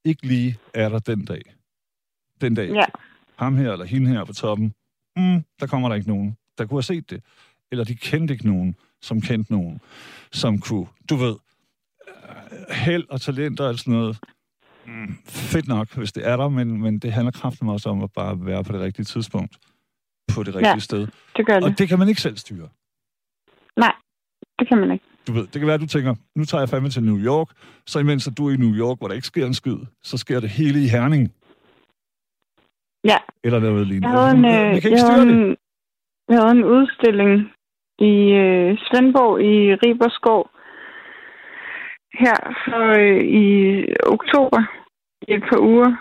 [0.04, 1.42] ikke lige er der den dag.
[2.40, 2.70] Den dag.
[2.70, 2.84] Ja.
[3.36, 4.74] Ham her eller hende her på toppen,
[5.16, 7.22] mm, der kommer der ikke nogen, der kunne have set det.
[7.70, 9.80] Eller de kendte ikke nogen, som kendte nogen,
[10.32, 11.36] som kunne, du ved,
[12.08, 14.18] øh, held og talent og alt sådan noget.
[14.86, 18.12] Mm, fedt nok, hvis det er der, men, men det handler kraftigt også om at
[18.12, 19.56] bare være på det rigtige tidspunkt,
[20.34, 21.06] på det rigtige ja, sted.
[21.36, 21.64] det gør det.
[21.64, 22.68] Og det kan man ikke selv styre.
[23.76, 23.94] Nej,
[24.58, 25.04] det kan man ikke.
[25.26, 27.48] Du ved, det kan være, at du tænker, nu tager jeg fandme til New York,
[27.86, 30.16] så imens at du er i New York, hvor der ikke sker en skid, så
[30.16, 31.32] sker det hele i Herning.
[33.04, 33.18] Ja.
[33.44, 34.08] Eller noget lignende.
[34.08, 35.56] Jeg havde en, vi kan ikke jeg styre en, det.
[36.30, 37.32] Jeg havde en udstilling
[37.98, 38.14] i
[38.44, 40.50] øh, Svendborg i Riberskov
[42.22, 43.48] her for, øh, i
[44.14, 44.62] oktober
[45.28, 45.92] i et par uger.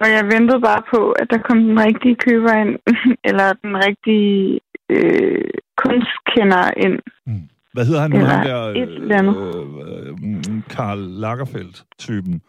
[0.00, 2.74] Og jeg ventede bare på, at der kom den rigtige køber ind,
[3.28, 5.50] eller den rigtige øh,
[5.82, 6.98] kunstkender ind.
[7.26, 7.48] Mm.
[7.72, 8.60] Hvad hedder han nu, han der?
[8.68, 12.42] Øh, øh, Karl Lagerfeldt-typen.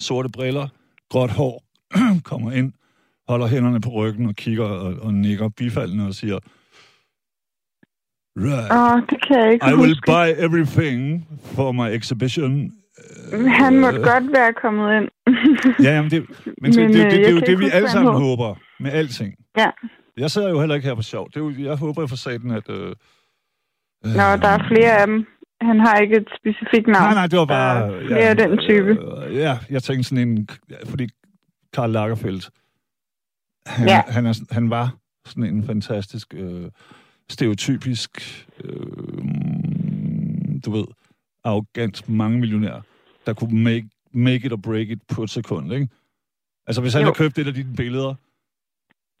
[0.00, 0.68] Sorte briller,
[1.10, 1.62] gråt hår,
[2.30, 2.72] kommer ind,
[3.28, 6.38] holder hænderne på ryggen og kigger og, og nikker bifaldende og siger,
[8.36, 8.72] Right.
[8.72, 9.82] Åh, oh, det kan jeg ikke I huske.
[9.82, 12.72] will buy everything for my exhibition.
[13.62, 15.08] Han måtte uh, godt være kommet ind.
[15.86, 17.90] ja, jamen det, men, men det, det, det, det, det er jo det, vi alle
[17.90, 19.34] sammen håber med alting.
[19.56, 19.70] Ja.
[20.16, 21.28] Jeg sidder jo heller ikke her på sjov.
[21.30, 22.70] Det er jo, jeg håber for satan, at...
[22.70, 22.88] Øh,
[24.06, 25.26] øh, Nå, der er flere af dem.
[25.60, 27.04] Han har ikke et specifikt navn.
[27.04, 27.86] Nej, nej, det var bare...
[27.86, 28.90] Er flere ja, af den type.
[28.90, 30.48] Øh, ja, jeg tænkte sådan en...
[30.86, 31.08] Fordi
[31.72, 32.50] Karl Lagerfeldt,
[33.66, 34.02] han, ja.
[34.08, 34.96] han, er, han var
[35.26, 36.70] sådan en fantastisk, øh,
[37.30, 38.10] stereotypisk,
[38.64, 39.24] øh,
[40.64, 40.84] du ved,
[41.44, 42.80] arrogant mange millionær,
[43.26, 45.88] der kunne make, make it or break it på et sekund, ikke?
[46.66, 47.04] Altså, hvis han jo.
[47.04, 48.14] havde købt et af dine billeder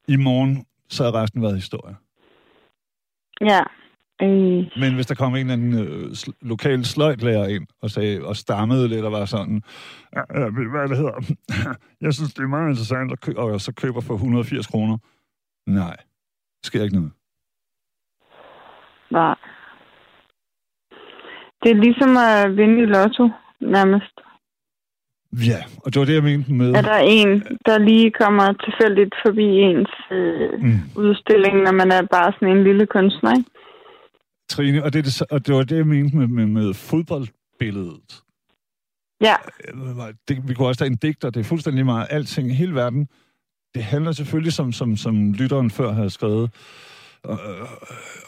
[0.08, 1.96] i morgen, så har resten været historie.
[3.40, 3.62] Ja.
[4.22, 4.80] Øh.
[4.82, 8.36] Men hvis der kom en eller anden øh, sl- lokal sløjtlærer ind og, sagde, og
[8.36, 9.62] stammede lidt og var sådan,
[10.70, 11.34] hvad det hedder,
[12.04, 14.98] jeg synes, det er meget interessant, at kø- og så køber for 180 kroner.
[15.66, 15.96] Nej,
[16.58, 17.12] det sker ikke noget.
[19.10, 19.36] Nej.
[21.62, 23.30] Det er ligesom at vinde i lotto,
[23.60, 24.20] nærmest.
[25.50, 26.74] Ja, og det var det, jeg mente med...
[26.74, 27.30] Er der en,
[27.66, 30.80] der lige kommer tilfældigt forbi ens øh, mm.
[30.96, 33.50] udstilling, når man er bare sådan en lille kunstner, ikke?
[34.52, 38.22] Trine, og det, og det var det, jeg mente med, med, med fodboldbilledet.
[39.20, 39.36] Ja.
[40.28, 43.08] Det, vi kunne også tage en digter, det er fuldstændig meget alting i hele verden.
[43.74, 46.50] Det handler selvfølgelig, som, som, som lytteren før havde skrevet,
[47.30, 47.36] øh,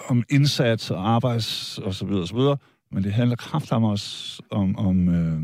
[0.09, 2.57] om indsats og arbejds og så videre, og så videre.
[2.91, 5.43] Men det handler kraftigt også om, om øh,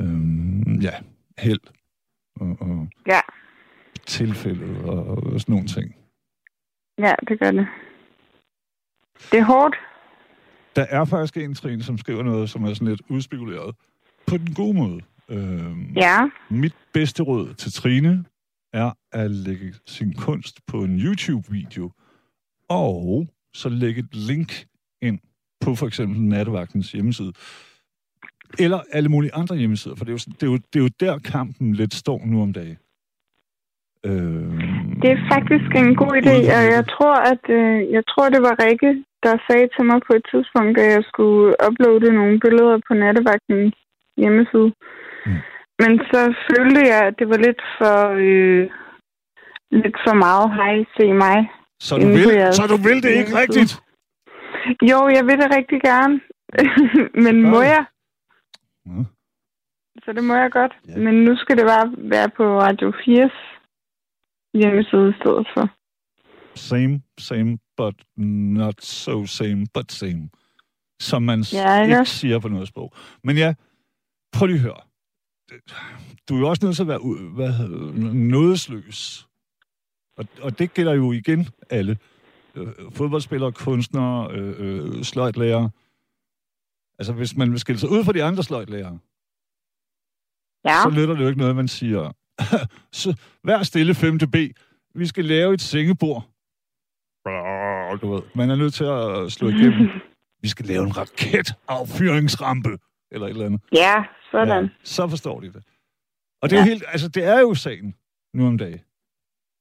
[0.00, 0.94] øh, ja,
[1.38, 1.60] held
[2.40, 3.20] og, og Ja.
[4.06, 5.94] tilfælde og, og sådan nogle ting.
[6.98, 7.66] Ja, det gør det.
[9.30, 9.76] Det er hårdt.
[10.76, 13.74] Der er faktisk en, Trine, som skriver noget, som er sådan lidt udspekuleret.
[14.26, 15.00] På den gode måde.
[15.28, 16.20] Øh, Ja.
[16.50, 18.24] Mit bedste råd til Trine
[18.72, 21.90] er at lægge sin kunst på en YouTube-video,
[22.68, 24.66] og så lægge et link
[25.02, 25.18] ind
[25.60, 27.32] på for eksempel Nattevagtens hjemmeside.
[28.58, 30.88] Eller alle mulige andre hjemmesider, for det er jo, det er jo, det er jo
[31.00, 32.76] der kampen lidt står nu om dagen.
[34.08, 34.52] Øh,
[35.02, 38.54] Det er faktisk en god idé, og jeg tror, at øh, jeg tror, det var
[38.64, 38.92] Rikke,
[39.24, 43.74] der sagde til mig på et tidspunkt, at jeg skulle uploade nogle billeder på nattevagtens
[44.16, 44.70] hjemmeside.
[45.26, 45.38] Mm.
[45.82, 48.64] Men så følte jeg, at det var lidt for, øh,
[49.70, 51.38] lidt for meget hej, se mig.
[51.80, 53.72] så, du vil, så du vil det ikke rigtigt?
[54.90, 56.20] Jo, jeg vil det rigtig gerne.
[57.24, 57.84] Men må jeg?
[58.86, 59.02] Ja.
[60.04, 60.72] Så det må jeg godt.
[60.88, 60.96] Ja.
[60.96, 63.51] Men nu skal det bare være på Radio 4's
[64.54, 65.68] hjemmeside i stedet for.
[66.54, 70.30] Same, same, but not so same, but same.
[71.00, 72.92] Som man s- Ja, ikke siger på noget sprog.
[73.24, 73.54] Men ja,
[74.32, 74.80] prøv lige at høre.
[76.28, 79.28] Du er jo også nødt til at være hvad, hedder- nådesløs.
[80.16, 81.98] Og, og det gælder jo igen alle.
[82.54, 85.68] Øh, fodboldspillere, kunstnere, øh, øh, sløjtlærer.
[86.98, 88.98] Altså, hvis man vil skille sig ud fra de andre sløjtlærere,
[90.64, 90.82] Ja.
[90.82, 92.12] så lytter det jo ikke noget, man siger.
[93.00, 94.18] så vær stille 5.
[94.18, 94.36] B.
[94.94, 96.28] Vi skal lave et sengebord.
[98.02, 99.88] Du ved, man er nødt til at slå igennem.
[100.42, 102.78] Vi skal lave en raketaffyringsrampe.
[103.10, 103.60] Eller et eller andet.
[103.72, 104.64] Ja, sådan.
[104.64, 105.62] Ja, så forstår de det.
[106.42, 106.66] Og det er, Ja.
[106.66, 107.94] helt, altså, det er jo sagen
[108.34, 108.80] nu om dagen.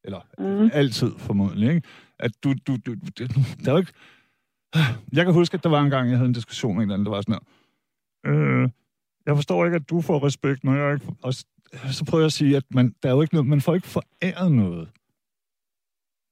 [0.04, 0.70] Eller Mm.
[0.74, 1.88] altid formodentlig, ikke?
[2.20, 3.94] At du, du, du, det, der er jo ikke...
[5.14, 6.94] Jeg kan huske, at der var en gang, jeg havde en diskussion med en eller
[6.94, 7.40] anden, der var sådan
[8.26, 8.32] her.
[8.64, 8.70] Øh,
[9.26, 11.06] jeg forstår ikke, at du får respekt, når jeg ikke...
[11.06, 11.34] får-" Og
[11.92, 13.88] så prøver jeg at sige, at man, der er jo ikke noget, man får ikke
[13.88, 14.90] foræret noget.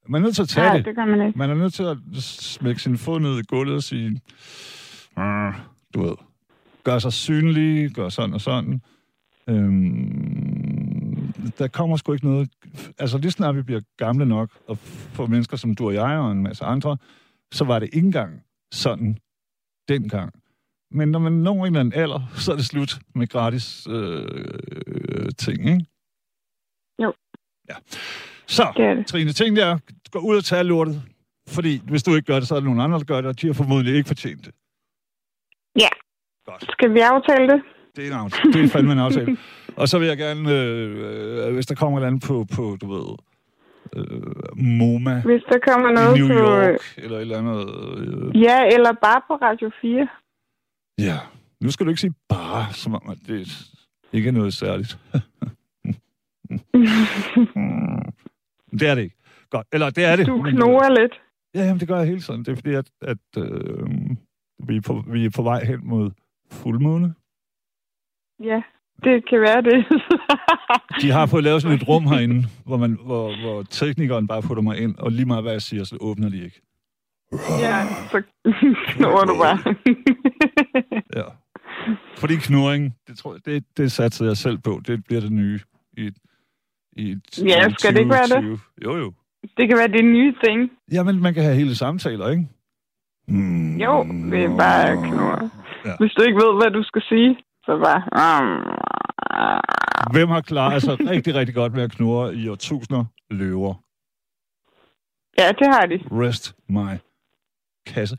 [0.07, 0.85] Man er nødt til at tage Nej, det.
[0.85, 1.39] det man ikke.
[1.39, 4.21] Man er nødt til at smække sin fod ned i gulvet og sige,
[5.93, 6.15] du ved,
[6.83, 8.81] gør sig synlig, gør sådan og sådan.
[9.47, 12.49] Øhm, der kommer sgu ikke noget...
[12.97, 14.77] Altså, lige snart vi bliver gamle nok, og
[15.13, 16.97] for mennesker som du og jeg og en masse andre,
[17.51, 19.17] så var det ikke engang sådan
[19.87, 20.33] dengang.
[20.91, 24.25] Men når man når en eller anden alder, så er det slut med gratis øh,
[25.37, 25.85] ting, ikke?
[27.03, 27.13] Jo.
[27.69, 27.75] Ja.
[28.47, 29.07] Så, Det det.
[29.07, 29.77] Trine, ting der,
[30.11, 31.01] gå ud og tage lortet.
[31.47, 33.41] Fordi hvis du ikke gør det, så er der nogle andre, der gør det, og
[33.41, 34.53] de har formodentlig ikke fortjent det.
[35.79, 35.89] Ja.
[36.45, 36.71] Godt.
[36.71, 37.61] Skal vi aftale det?
[37.95, 38.53] Det er en aftale.
[38.53, 39.37] Det er fandme en aftale.
[39.75, 42.87] Og så vil jeg gerne, øh, øh, hvis der kommer et andet på, på du
[42.93, 43.15] ved,
[43.95, 46.33] øh, MoMA Hvis der kommer noget New på...
[46.33, 47.59] York, eller et eller andet.
[47.99, 50.07] Øh, Ja, eller bare på Radio 4.
[50.97, 51.17] ja,
[51.61, 53.47] nu skal du ikke sige bare, som om at det
[54.13, 54.99] ikke noget særligt.
[58.79, 59.15] det er det ikke.
[59.49, 59.67] Godt.
[59.73, 60.27] Eller det er det.
[60.27, 61.21] Du men- knorer lidt.
[61.55, 62.45] Ja, jamen, det gør jeg hele tiden.
[62.45, 63.89] Det er fordi, at, at øh,
[64.67, 66.11] vi, er på, vi er på vej hen mod
[66.51, 67.13] fuldmåne.
[68.43, 68.61] Ja,
[69.03, 69.85] det kan være det.
[71.01, 74.63] De har fået lavet sådan et rum herinde, hvor, man, hvor, hvor teknikeren bare putter
[74.63, 76.61] mig ind, og lige meget hvad jeg siger, så åbner de ikke.
[77.61, 78.21] ja, så
[78.93, 79.75] knorer du bare.
[81.15, 81.23] Ja.
[82.17, 84.81] Fordi knurring, det, tror det, det satte jeg selv på.
[84.87, 85.59] Det bliver det nye
[85.97, 86.11] i,
[86.91, 88.29] i Ja, skal det ikke være det?
[88.29, 88.59] 2020.
[88.85, 89.13] Jo, jo.
[89.57, 90.71] det kan være det nye ting.
[90.91, 92.47] Jamen, man kan have hele samtaler, ikke?
[93.27, 95.49] Mm, Jo, det er bare knurre.
[95.85, 95.95] Ja.
[95.99, 98.01] Hvis du ikke ved, hvad du skal sige, så bare...
[100.13, 103.05] Hvem har klaret sig rigtig, rigtig godt med at knurre i årtusinder?
[103.29, 103.73] Løver.
[105.39, 105.99] Ja, det har de.
[106.11, 106.97] Rest my
[107.87, 108.17] kasse.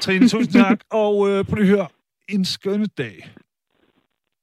[0.00, 0.80] Trine, tusind tak.
[0.90, 1.86] Og øh, på det hør,
[2.28, 3.30] en skønne dag,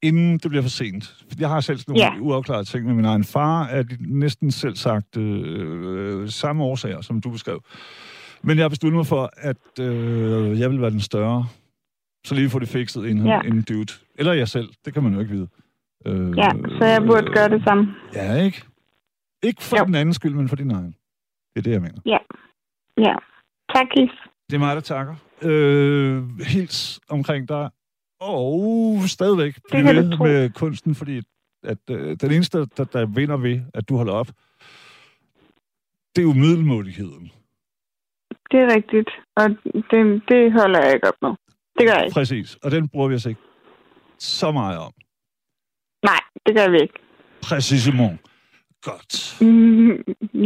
[0.03, 1.25] inden det bliver for sent.
[1.39, 2.19] Jeg har selv sådan nogle Ja.
[2.21, 7.21] uafklarede ting med min egen far, at næsten selv sagt øh, øh, samme årsager, som
[7.21, 7.61] du beskrev.
[8.43, 11.47] Men jeg har besluttet mig for, at øh, jeg vil være den større.
[12.25, 13.33] Så lige få det fikset inden, Ja.
[13.33, 13.41] ja.
[13.41, 13.93] inden dude.
[14.15, 15.47] Eller jeg selv, det kan man jo ikke vide.
[16.05, 17.95] Øh, Ja, så jeg burde gøre det samme.
[18.13, 18.63] Ja, ikke?
[19.43, 19.85] Ikke for Jo.
[19.85, 20.95] den anden skyld, men for din egen.
[21.53, 22.01] Det er det, jeg mener.
[22.05, 22.17] Ja.
[23.75, 24.09] Tak, Kis.
[24.49, 25.15] Det er mig, der takker.
[25.41, 27.69] Øh, hils omkring dig.
[28.19, 31.21] Og stadigvæk bliv kan du ved med kunsten, fordi
[31.63, 34.27] at, øh, den eneste, der, der vinder ved, at du holder op,
[36.15, 37.31] det er jo middelmådigheden.
[38.51, 39.09] Det er rigtigt.
[39.35, 39.49] Og
[39.91, 41.29] det, det holder jeg ikke op med.
[41.79, 42.13] Det gør jeg ikke.
[42.13, 42.55] Præcis.
[42.55, 43.41] Og den bruger vi os ikke
[44.19, 44.93] så meget om.
[46.03, 46.99] Nej, det gør vi ikke.
[47.45, 48.17] Præcisément.
[48.89, 49.37] Godt.
[49.41, 49.87] Mm,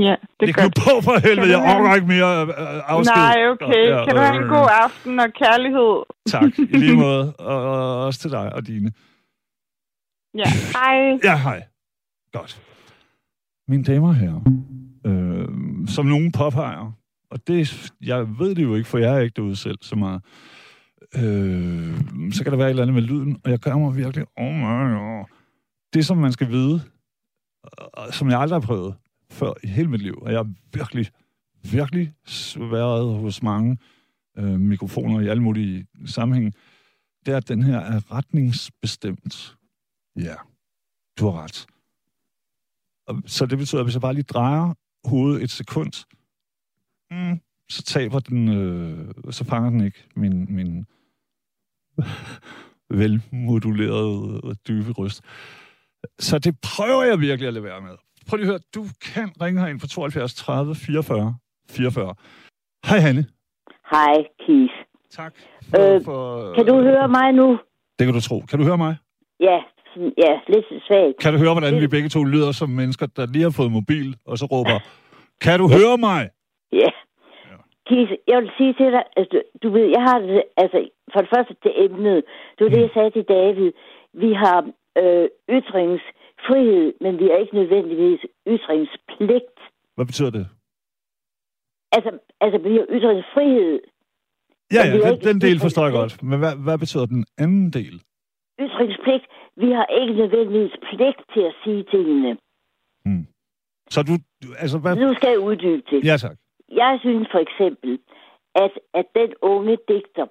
[0.05, 3.15] ja, det Læg nu på for helvede, jeg overgår ikke mere øh, afsked.
[3.15, 3.83] Nej, okay.
[3.89, 5.91] Ja, kan du have en øh, god aften og kærlighed?
[6.27, 7.33] Tak, i lige måde.
[7.35, 8.91] Og, og også til dig og dine.
[10.41, 11.19] Ja, hej.
[11.23, 11.63] Ja, hej.
[12.31, 12.61] Godt.
[13.67, 14.41] Mine damer og herrer,
[15.05, 15.47] øh,
[15.87, 16.91] som nogen påpeger,
[17.31, 20.21] og det, jeg ved det jo ikke, for jeg er ikke derude selv så meget,
[21.15, 24.25] øh, så kan der være et eller andet med lyden, og jeg gør mig virkelig,
[24.37, 25.25] oh my God.
[25.93, 26.81] Det, som man skal vide,
[28.11, 28.95] som jeg aldrig har prøvet
[29.29, 31.11] før i hele mit liv, og jeg har virkelig,
[31.71, 32.13] virkelig
[32.55, 33.77] været hos mange
[34.37, 36.53] øh, mikrofoner i alle mulige sammenhæng.
[37.25, 39.57] det er, at den her er retningsbestemt.
[40.15, 40.35] Ja,
[41.19, 41.67] du har ret.
[43.07, 44.73] Og, så det betyder, at hvis jeg bare lige drejer
[45.07, 46.05] hovedet et sekund,
[47.11, 50.85] mm, så taber den, øh, så fanger den ikke min, min
[52.99, 55.21] velmodulerede og dybe røst.
[56.19, 57.95] Så det prøver jeg virkelig at lade være med.
[58.27, 58.83] Prøv lige at høre, du
[59.13, 61.35] kan ringe herind på 72 30 44
[61.69, 62.15] 44.
[62.89, 63.25] Hej Hanne.
[63.91, 64.73] Hej, Keith.
[65.11, 65.33] Tak.
[65.69, 67.59] For, Øh, for, Kan du høre mig nu?
[67.99, 68.39] Det kan du tro.
[68.49, 68.95] Kan du høre mig?
[69.39, 69.57] Ja,
[70.23, 71.17] ja lidt svagt.
[71.21, 74.07] Kan du høre, hvordan vi begge to lyder som mennesker, der lige har fået mobil,
[74.25, 74.77] og så råber,
[75.41, 76.21] kan du høre mig?
[76.71, 76.91] Ja.
[77.87, 80.77] Keith, jeg vil sige til dig, altså, du, ved, jeg har det, altså,
[81.13, 82.23] for det første til emnet,
[82.55, 83.71] det var det, jeg sagde til David.
[84.23, 84.57] Vi har
[84.97, 89.57] øh, ytringsfrihed, men vi har ikke nødvendigvis ytringspligt.
[89.95, 90.47] Hvad betyder det?
[91.91, 93.79] Altså, altså vi har ytringsfrihed,
[94.73, 96.23] Ja, ja, den, den del forstår jeg godt.
[96.23, 98.01] Men hvad, hvad betyder den anden del?
[98.59, 99.25] ytringspligt.
[99.57, 102.37] Vi har ikke nødvendigvis pligt til at sige tingene.
[103.89, 104.95] Så du, du- altså hvad?
[104.95, 106.05] Nu skal jeg uddybe det.
[106.05, 106.37] Ja, tak.
[106.71, 107.99] Jeg synes for eksempel,
[108.55, 110.25] at, at den unge digter,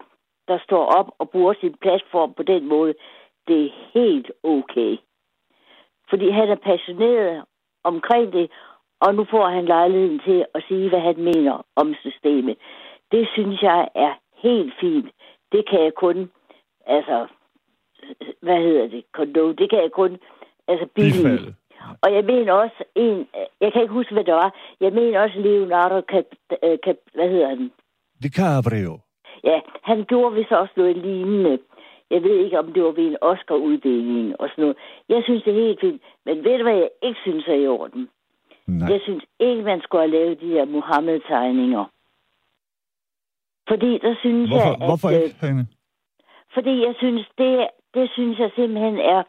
[0.48, 2.94] der står op og bruger sin platform på den måde,
[3.48, 4.96] det er helt okay.
[6.10, 7.44] Fordi han er passioneret
[7.84, 8.50] omkring det,
[9.00, 12.56] og nu får han lejligheden til at sige, hvad han mener om systemet.
[13.12, 15.08] Det synes jeg er helt fint.
[15.52, 16.30] Det kan jeg kun,
[16.86, 17.26] altså,
[18.42, 20.18] hvad hedder det, kondo, det kan jeg kun,
[20.68, 21.54] altså billige.
[22.02, 23.28] Og jeg mener også en,
[23.60, 26.24] jeg kan ikke huske, hvad det var, jeg mener også Leonardo Cap,
[26.64, 27.70] øh, Cap, hvad hedder han?
[28.22, 28.98] DiCaprio.
[29.44, 31.58] Ja, han gjorde vist også noget lignende.
[32.10, 34.76] Jeg ved ikke, om det var ved en Oscar-uddeling og sådan noget.
[35.08, 36.02] Jeg synes, det er helt fint.
[36.24, 38.08] Men ved du, hvad jeg ikke synes er i orden?
[38.66, 38.88] Nej.
[38.92, 41.84] Jeg synes ikke, man skulle have lavet de her Mohammed-tegninger.
[43.68, 44.88] Fordi der synes Hvorfor, jeg, at...
[44.88, 45.66] hvorfor øh, ikke, Hanne?
[46.54, 49.22] Fordi jeg synes, det, det synes jeg simpelthen er,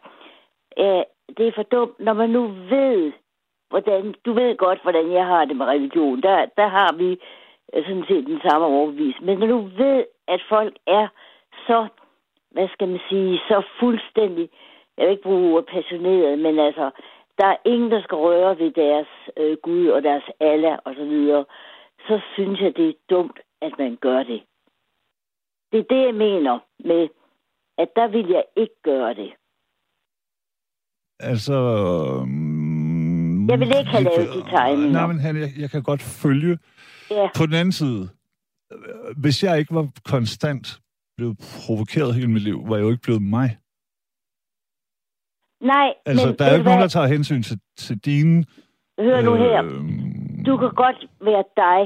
[0.77, 1.03] øh,
[1.37, 3.11] det er for dumt, når man nu ved,
[3.69, 6.21] hvordan, du ved godt, hvordan jeg har det med religion.
[6.21, 7.09] Der, der har vi
[7.73, 9.15] øh, sådan set den samme overbevis.
[9.21, 11.07] Men når du ved, at folk er
[11.67, 11.87] så,
[12.51, 14.49] hvad skal man sige, så fuldstændig,
[14.97, 16.91] jeg vil ikke bruge ordet passioneret, men altså,
[17.37, 19.07] der er ingen, der skal røre ved deres
[19.37, 21.45] øh, Gud og deres Allah og så videre,
[22.07, 24.41] så synes jeg, det er dumt, at man gør det.
[25.71, 27.07] Det er det, jeg mener med,
[27.77, 29.33] at der vil jeg ikke gøre det.
[31.19, 31.53] Altså...
[32.21, 34.91] Um, Jeg vil ikke have lavet de tegninger.
[34.91, 36.57] Nej, men Hanne, jeg, jeg kan godt følge.
[37.11, 38.09] Ja, På den anden side,
[39.17, 40.79] hvis jeg ikke var konstant
[41.19, 43.49] blevet provokeret hele mit liv, var jo ikke blevet mig.
[45.71, 48.45] nej, Altså, men der er jo ikke nogen, der tager hensyn til, til dine...
[49.05, 49.57] Hør nu her.
[49.63, 51.81] øhm, Du kan godt være dig,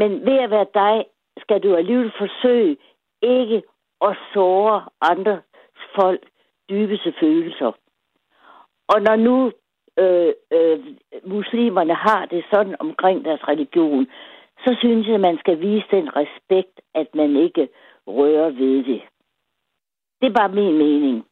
[0.00, 1.04] men ved at være dig,
[1.42, 2.76] skal du alligevel forsøge
[3.22, 3.62] ikke
[4.08, 5.36] at såre andre
[5.98, 6.22] folk
[6.70, 7.72] dybeste følelser.
[8.92, 9.36] Og når nu
[10.02, 10.78] øh, øh,
[11.36, 14.06] muslimerne har det sådan omkring deres religion,
[14.64, 17.68] så synes jeg, at man skal vise den respekt, at man ikke
[18.06, 19.02] rører ved det.
[20.20, 21.24] Det er bare min mening.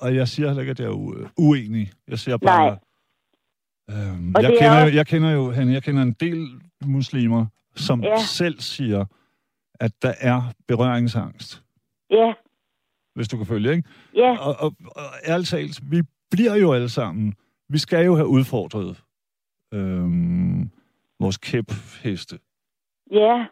[0.00, 1.90] Og jeg siger heller ikke, at jeg er uenig.
[2.08, 2.66] Jeg siger bare...
[2.66, 2.78] Nej.
[3.90, 6.46] Øhm, Og jeg, er kender, også- jeg kender jo Hanne, jeg kender en del
[6.86, 8.16] muslimer, som Ja.
[8.16, 9.04] selv siger,
[9.80, 11.62] at der er berøringsangst.
[12.10, 12.32] Ja,
[13.14, 13.88] Hvis du kan følge, ikke?
[14.14, 17.34] ja, Og, og, og ærligt talt, vi bliver jo alle sammen...
[17.68, 19.02] Vi skal jo have udfordret
[19.74, 20.70] øhm,
[21.20, 22.38] vores kæpheste.
[23.10, 23.46] ja.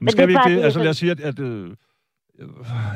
[0.00, 0.64] Men, skal vi ikke det?
[0.64, 1.20] Altså jeg- lad os sige, at...
[1.20, 1.70] at øh,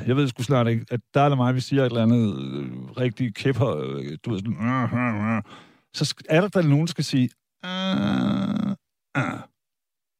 [0.06, 2.66] jeg ved sgu snart ikke, at der eller mig, vi siger et eller andet øh,
[3.02, 5.42] rigtig kæpper, øh, du ved sådan, øh, øh, øh,
[5.94, 7.28] så er der da nogen, der skal sige,
[7.64, 8.70] øh,
[9.16, 9.40] øh.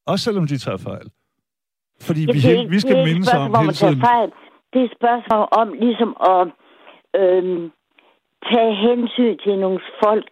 [0.07, 1.07] også selvom de tager fejl.
[2.01, 3.99] Fordi vi, det, he- ikke- vi skal mindes om hele tiden.
[3.99, 4.29] fejl.
[4.73, 6.43] Det er et spørgsmål om ligesom at
[7.21, 7.63] øhm,
[8.51, 10.25] tage hensyn til nogle folk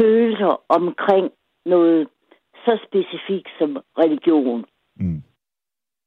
[0.00, 1.26] følelser omkring
[1.66, 2.08] noget
[2.64, 3.70] så specifikt som
[4.02, 4.64] religion.
[4.96, 5.22] Mm.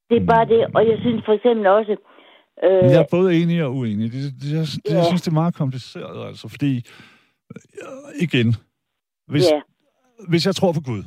[0.10, 1.96] Det er bare det, og jeg synes for eksempel også,
[2.64, 4.12] Øh, Jeg er både enig og uenig.
[4.12, 4.96] Det, det, jeg, det, Ja.
[4.98, 6.74] jeg synes, det er meget kompliceret, altså, fordi,
[7.56, 8.48] øh, igen,
[9.28, 9.62] hvis, ja,
[10.30, 11.04] hvis jeg tror på Gud,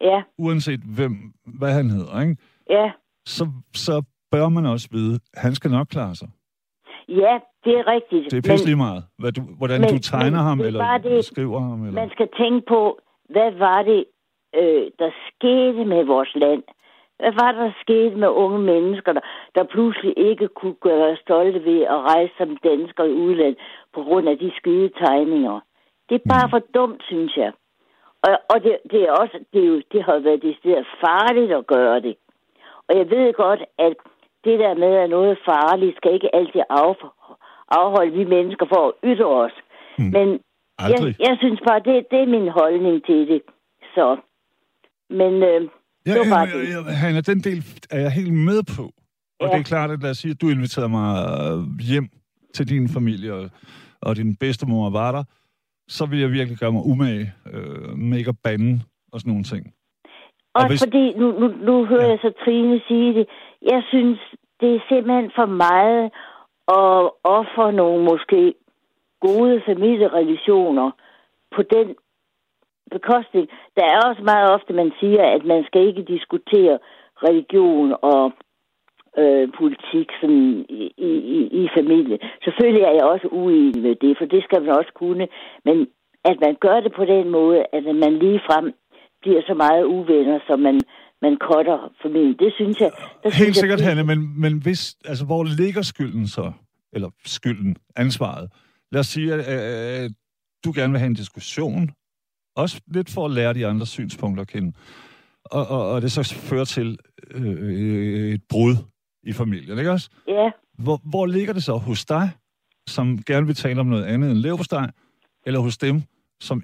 [0.00, 1.12] ja, uanset hvem,
[1.58, 2.36] hvad han hedder, ikke,
[2.70, 2.90] ja.
[3.26, 4.02] så, så
[4.32, 6.28] bør man også vide, at han skal nok klare sig.
[7.08, 8.30] Ja, det er rigtigt.
[8.30, 10.98] Det er pisse lige meget, hvad du, hvordan men- du tegner men ham, er eller
[10.98, 11.80] det- skriver ham.
[11.86, 12.00] Eller...
[12.00, 12.98] Man skal tænke på,
[13.30, 14.04] hvad var det,
[14.54, 16.62] øh, der skete med vores land?
[17.18, 19.20] Hvad var der, skete med unge mennesker, der,
[19.54, 23.58] der pludselig ikke kunne gøre stolte ved at rejse som danskere i udlandet
[23.94, 25.60] på grund af de skide tegninger?
[26.08, 26.50] Det er bare Mm.
[26.50, 27.52] for dumt, synes jeg.
[28.22, 31.66] Og, og det, det, er også, det, er jo, det har været decideret farligt at
[31.66, 32.16] gøre det.
[32.88, 33.94] Og jeg ved godt, at
[34.44, 36.94] det der med, at noget er farligt, skal ikke altid af,
[37.70, 39.52] afholde vi mennesker for at ytre os.
[39.98, 40.04] Mm.
[40.04, 40.40] Men
[40.78, 41.14] Aldrig.
[41.18, 43.42] jeg, jeg synes bare, det, det er min holdning til det.
[43.94, 44.16] Så.
[45.10, 45.68] Men øh,
[46.08, 46.86] Ja, det var bare ja, det.
[46.86, 48.82] ja, Hanna, den del er jeg helt med på.
[49.40, 49.52] Og Ja.
[49.52, 52.08] det er klart, at lad os sige, at du inviterede mig øh, hjem
[52.54, 53.50] til din familie, og,
[54.02, 55.24] og din bedstemor var der,
[55.88, 58.80] så vil jeg virkelig gøre mig umage øh, med ikke at bande
[59.12, 59.64] og sådan nogle ting.
[60.54, 62.10] Og også hvis- fordi, nu, nu, nu hører Ja.
[62.10, 63.26] jeg så Trine sige det,
[63.62, 64.18] jeg synes,
[64.60, 66.04] det er simpelthen for meget
[66.82, 68.54] at ofre nogle måske
[69.20, 70.90] gode familierelationer
[71.56, 71.86] på den
[72.96, 73.46] bekostning.
[73.76, 76.78] Der er også meget ofte, man siger, at man skal ikke diskutere
[77.26, 78.24] religion og
[79.22, 81.12] øh, politik sådan, i, i,
[81.62, 82.18] i familie.
[82.44, 85.26] Selvfølgelig er jeg også uenig med det, for det skal man også kunne.
[85.64, 85.76] Men
[86.30, 88.66] at man gør det på den måde, at man lige frem
[89.22, 90.80] bliver så meget uvenner, som man,
[91.22, 92.36] man cutter familien.
[92.38, 92.90] Det synes jeg...
[93.22, 96.52] Der synes Helt jeg, sikkert, det- Hanne, men, men hvis, altså, hvor ligger skylden så?
[96.92, 98.50] Eller skylden, ansvaret.
[98.92, 99.40] Lad os sige, at
[100.04, 100.10] øh,
[100.64, 101.90] du gerne vil have en diskussion,
[102.62, 104.72] også lidt for at lære de andre synspunkter at kende,
[105.44, 106.98] og, og, og det så fører til
[107.34, 108.74] øh, et brud
[109.22, 110.10] i familien, ikke også?
[110.28, 110.50] Ja,
[110.84, 111.74] Hvor, hvor ligger det så?
[111.88, 112.26] Hos dig,
[112.86, 114.86] som gerne vil tale om noget andet end leverpostej,
[115.46, 115.96] eller hos dem,
[116.40, 116.56] som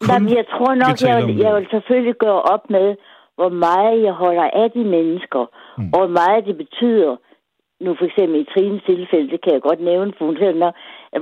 [0.00, 0.08] kun...
[0.10, 2.88] Jamen, jeg tror vil nok, tale jeg vil, jeg vil selvfølgelig gøre op med,
[3.38, 5.44] hvor meget jeg holder af de mennesker,
[5.78, 5.90] Mm.
[5.94, 7.12] og hvor meget det betyder.
[7.84, 10.58] Nu for eksempel i Trines tilfælde, det kan jeg godt nævne, for hun selv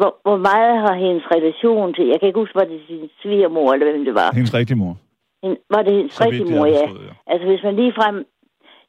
[0.00, 3.72] hvor, hvor meget har hendes relation til, jeg kan ikke huske, var det sin svigermor,
[3.72, 4.34] eller hvem det var.
[4.34, 4.96] Hendes rigtige mor.
[5.42, 6.86] Hen, var det hendes rigtige mor, har ja.
[7.08, 7.12] ja.
[7.26, 8.26] Altså hvis man lige frem...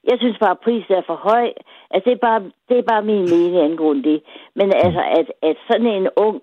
[0.10, 1.47] Jeg synes bare, at prisen er for høj.
[1.91, 4.22] Altså det er bare, det er bare min mening angående det.
[4.56, 6.41] Men altså, at, at sådan en ung...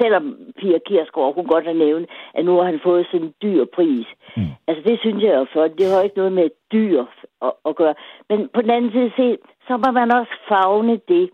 [0.00, 3.64] Selvom Pia Kiersgaard kunne godt have nævnt, at nu har han fået sådan en dyr
[3.74, 4.06] pris.
[4.36, 4.42] Mm.
[4.68, 5.78] Altså det synes jeg er flot.
[5.78, 7.04] Det har jo ikke noget med dyr
[7.42, 7.94] at, at gøre.
[8.28, 11.30] Men på den anden side set, så må man også fagne det,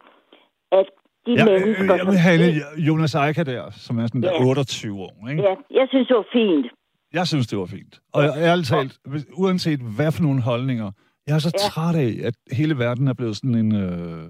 [0.72, 0.88] at
[1.28, 1.94] de Ja, mennesker...
[2.08, 4.44] øh, jeg Hanne, Jonas Eicher der, som er sådan der Ja.
[4.44, 5.42] 28 år, ikke?
[5.42, 6.66] Ja, jeg synes, det var fint.
[7.12, 8.00] Jeg synes, det var fint.
[8.12, 8.98] Og jeg, ærligt talt,
[9.32, 10.90] uanset hvad for nogle holdninger,
[11.26, 11.68] jeg er så Ja.
[11.68, 13.74] træt af, at hele verden er blevet sådan en...
[13.74, 14.24] Øh,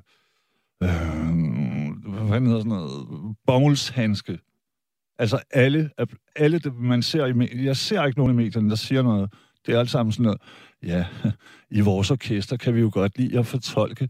[0.83, 0.89] øh,
[2.29, 3.37] hvad hedder sådan noget?
[3.47, 4.39] Bommelshandske.
[5.19, 5.91] Altså alle,
[6.37, 9.33] alle det, man ser i medierne, jeg ser ikke nogen i medierne, der siger noget.
[9.67, 10.41] Det er alt sammen sådan noget,
[10.83, 11.07] ja,
[11.79, 14.09] i vores orkester kan vi jo godt lide at fortolke.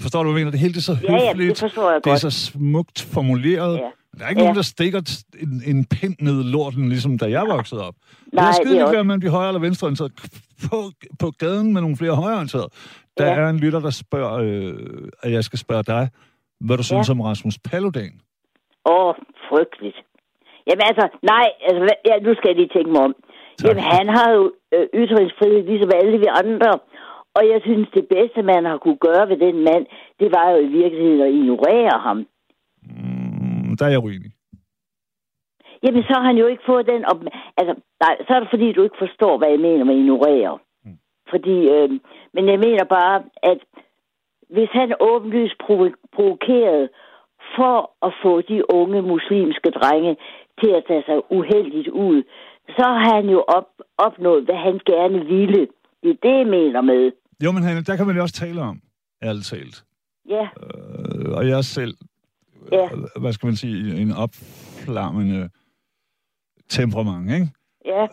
[0.00, 0.50] Forstår du, hvad jeg mener?
[0.50, 1.48] Det hele det er så Ja, ja, høfligt.
[1.50, 2.20] det forstår jeg det er godt.
[2.20, 3.74] så smukt formuleret.
[3.76, 3.90] Ja.
[4.18, 4.46] Der er ikke Ja.
[4.46, 5.00] nogen, der stikker
[5.44, 7.94] en, en pind ned i lorten, ligesom da jeg voksede op.
[8.32, 10.12] Nej, er skide det er også- med, om de er højre eller venstreorienterede.
[10.70, 10.78] På,
[11.22, 12.68] på gaden med nogle flere højreorienterede.
[13.18, 13.34] Der Ja.
[13.40, 14.74] er en lytter, der spørger, øh,
[15.24, 16.04] at jeg skal spørge dig,
[16.66, 18.12] hvad du synes om Rasmus Paludan.
[18.86, 19.14] Åh, oh,
[19.48, 19.98] frygteligt.
[20.68, 23.14] Jamen altså, nej, altså, ja, nu skal jeg lige tænke mig om.
[23.58, 23.66] Tak.
[23.68, 24.42] Jamen, han har jo
[24.74, 26.70] øh, ytringsfrihed, ligesom alle vi andre.
[27.38, 29.84] Og jeg synes, det bedste, man har kunne gøre ved den mand,
[30.20, 32.16] det var jo i virkeligheden at ignorere ham.
[32.82, 34.30] Mm, der er jeg uenig.
[35.82, 37.20] Jamen, så har han jo ikke fået den op...
[37.56, 37.74] Altså,
[38.04, 40.58] nej, så er det fordi, du ikke forstår, hvad jeg mener med ignorere.
[40.84, 40.98] Mm.
[41.30, 41.90] Fordi, øh,
[42.34, 43.58] men jeg mener bare, at
[44.50, 46.88] hvis han åbenlyst provo- provokerede
[47.56, 47.76] for
[48.06, 50.16] at få de unge muslimske drenge
[50.60, 52.22] til at tage sig uheldigt ud,
[52.76, 53.68] så har han jo op,
[53.98, 55.68] opnået, hvad han gerne ville.
[56.02, 57.12] Det er det, jeg mener med.
[57.44, 58.82] Jo, men Hanne, der kan man jo også tale om,
[59.22, 59.84] ærligt talt.
[60.28, 61.96] Ja, Øh, og jeg selv,
[62.72, 62.84] Ja.
[62.94, 65.50] øh, hvad skal man sige, en opflammende
[66.68, 67.48] temperament, ikke?
[67.84, 68.06] ja,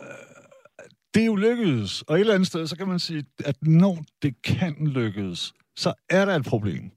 [1.14, 2.02] det er jo lykkedes.
[2.02, 5.94] Og et eller andet sted, så kan man sige, at når det kan lykkes, så
[6.10, 6.90] er der et problem.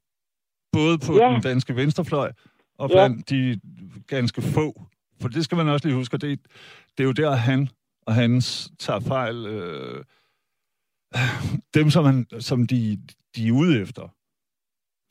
[0.71, 1.33] Både på Ja.
[1.33, 2.31] den danske venstrefløj
[2.77, 2.95] og Ja.
[2.95, 3.59] blandt de
[4.07, 4.81] ganske få.
[5.21, 6.39] For det skal man også lige huske, det,
[6.97, 7.69] det er jo der, han
[8.07, 9.45] og hans tager fejl.
[9.45, 10.03] Øh,
[11.77, 12.99] dem, som, han, som de,
[13.35, 14.05] de er ude efter,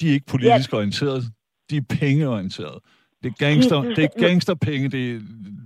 [0.01, 0.77] de er ikke politisk ja.
[0.77, 1.23] orienteret.
[1.71, 2.79] De er pengeorienteret.
[3.23, 4.89] Det er, gangster, det er gangsterpenge.
[4.97, 5.05] Det,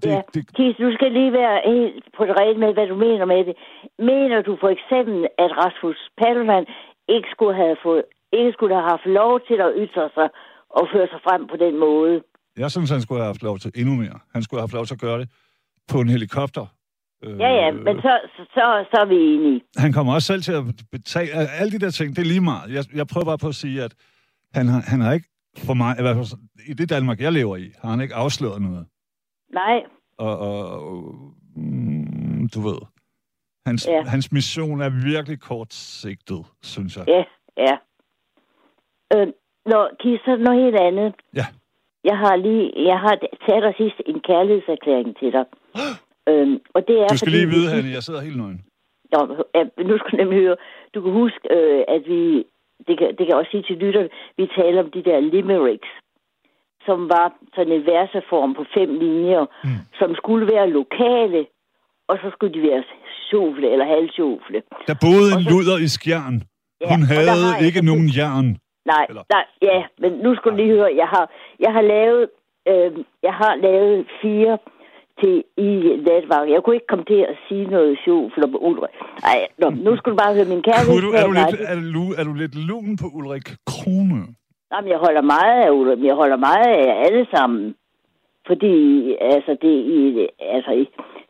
[0.03, 0.21] det, ja.
[0.35, 3.45] det, Kis, du skal lige være helt på det rene med, hvad du mener med
[3.49, 3.55] det.
[3.99, 6.65] Mener du for eksempel, at Rasmus Paludan
[7.09, 10.29] ikke skulle have fået ikke skulle have haft lov til at ytre sig
[10.79, 12.23] og føre sig frem på den måde.
[12.57, 14.19] Jeg synes, han skulle have haft lov til endnu mere.
[14.35, 15.29] Han skulle have haft lov til at gøre det
[15.89, 16.67] på en helikopter.
[17.23, 18.43] Øh, Ja, ja, men så, så,
[18.91, 19.61] så, er vi enige.
[19.77, 21.31] Han kommer også selv til at betale...
[21.61, 22.75] Alle de der ting, det er lige meget.
[22.75, 23.95] Jeg, jeg prøver bare på at sige, at
[24.55, 25.29] han har, han har ikke,
[25.67, 28.63] for mig, i hvert fald i det Danmark, jeg lever i, har han ikke afsløret
[28.63, 28.87] noget.
[29.53, 29.77] Nej,
[30.19, 30.83] Og, og,
[31.57, 32.79] mm, du ved,
[33.67, 34.03] hans, Ja.
[34.03, 37.05] hans mission er virkelig kortsigtet, synes jeg.
[37.09, 37.25] ja,
[37.57, 37.75] ja.
[39.15, 39.27] Øh,
[39.67, 41.15] nå, Kis, så er der noget helt andet.
[41.35, 41.47] Ja.
[42.05, 43.15] Jeg har lige, jeg har
[43.49, 45.45] taget dig sidst en kærlighedserklæring til dig.
[46.29, 48.61] Øhm, og det er Du skal fordi, lige vide, vi- Hanne, jeg sidder helt nøgen.
[49.13, 49.19] Nå,
[49.55, 50.57] ja, nu skal du nemlig høre.
[50.95, 52.23] Du kan huske, øh, at vi...
[52.89, 54.09] Det kan, det kan jeg også sige til lytterne.
[54.37, 55.91] Vi taler om de der limericks,
[56.87, 59.71] som var sådan en verseform på fem linjer, mm.
[59.99, 61.47] som skulle være lokale,
[62.09, 62.83] og så skulle de være
[63.31, 64.63] sjofle eller halvsjofle.
[64.89, 66.37] Der boede en så- luder i skjern.
[66.81, 68.49] Ja, Hun havde jeg ikke nogen jern.
[68.93, 70.91] Nej, Eller- nej, ja, men nu skal du lige høre.
[71.03, 71.25] Jeg har,
[71.65, 72.25] jeg har lavet,
[72.71, 72.91] øh,
[73.23, 74.59] jeg har lavet fire
[75.21, 75.35] til
[75.69, 75.71] i
[76.09, 76.47] netværk.
[76.55, 78.95] Jeg kunne ikke komme til at sige noget sjovt om Ulrik.
[79.29, 81.03] Nej, nå, nu skal du bare høre min kærlighed.
[81.07, 84.21] Du, er, du lidt, er, du, er du lidt lun på Ulrik Krone?
[84.73, 87.75] Jamen, jeg holder meget af Ulrik, men jeg holder meget af jer alle sammen.
[88.47, 88.75] Fordi,
[89.35, 89.75] altså, det,
[90.23, 90.71] er altså,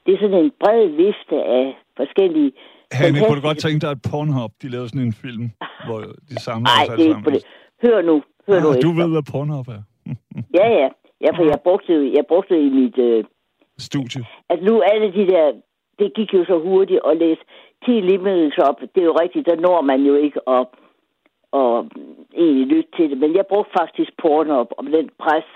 [0.06, 1.66] det er sådan en bred vifte af
[1.96, 2.52] forskellige...
[2.92, 5.44] Hanne, kunne du godt tænke dig, at Pornhub, de lavede sådan en film,
[5.86, 5.98] hvor
[6.30, 7.42] de samler Nej, os det alle er ikke på det.
[7.84, 8.14] Hør nu,
[8.48, 9.02] hør nu Ah, du efter.
[9.02, 9.82] ved, hvad Pornhub er.
[10.58, 10.88] Ja, ja.
[11.24, 12.98] Ja, for jeg brugte, det- jeg brugte det i mit...
[12.98, 13.24] Øh,
[13.82, 14.24] Studie.
[14.48, 15.52] at nu alle de der,
[15.98, 17.42] det gik jo så hurtigt at læse
[17.84, 18.80] 10 limits op.
[18.80, 20.66] Det er jo rigtigt, der når man jo ikke at,
[21.52, 21.84] at
[22.42, 23.18] egentlig lytte til det.
[23.18, 25.48] Men jeg brugte faktisk Pornhub om den pres,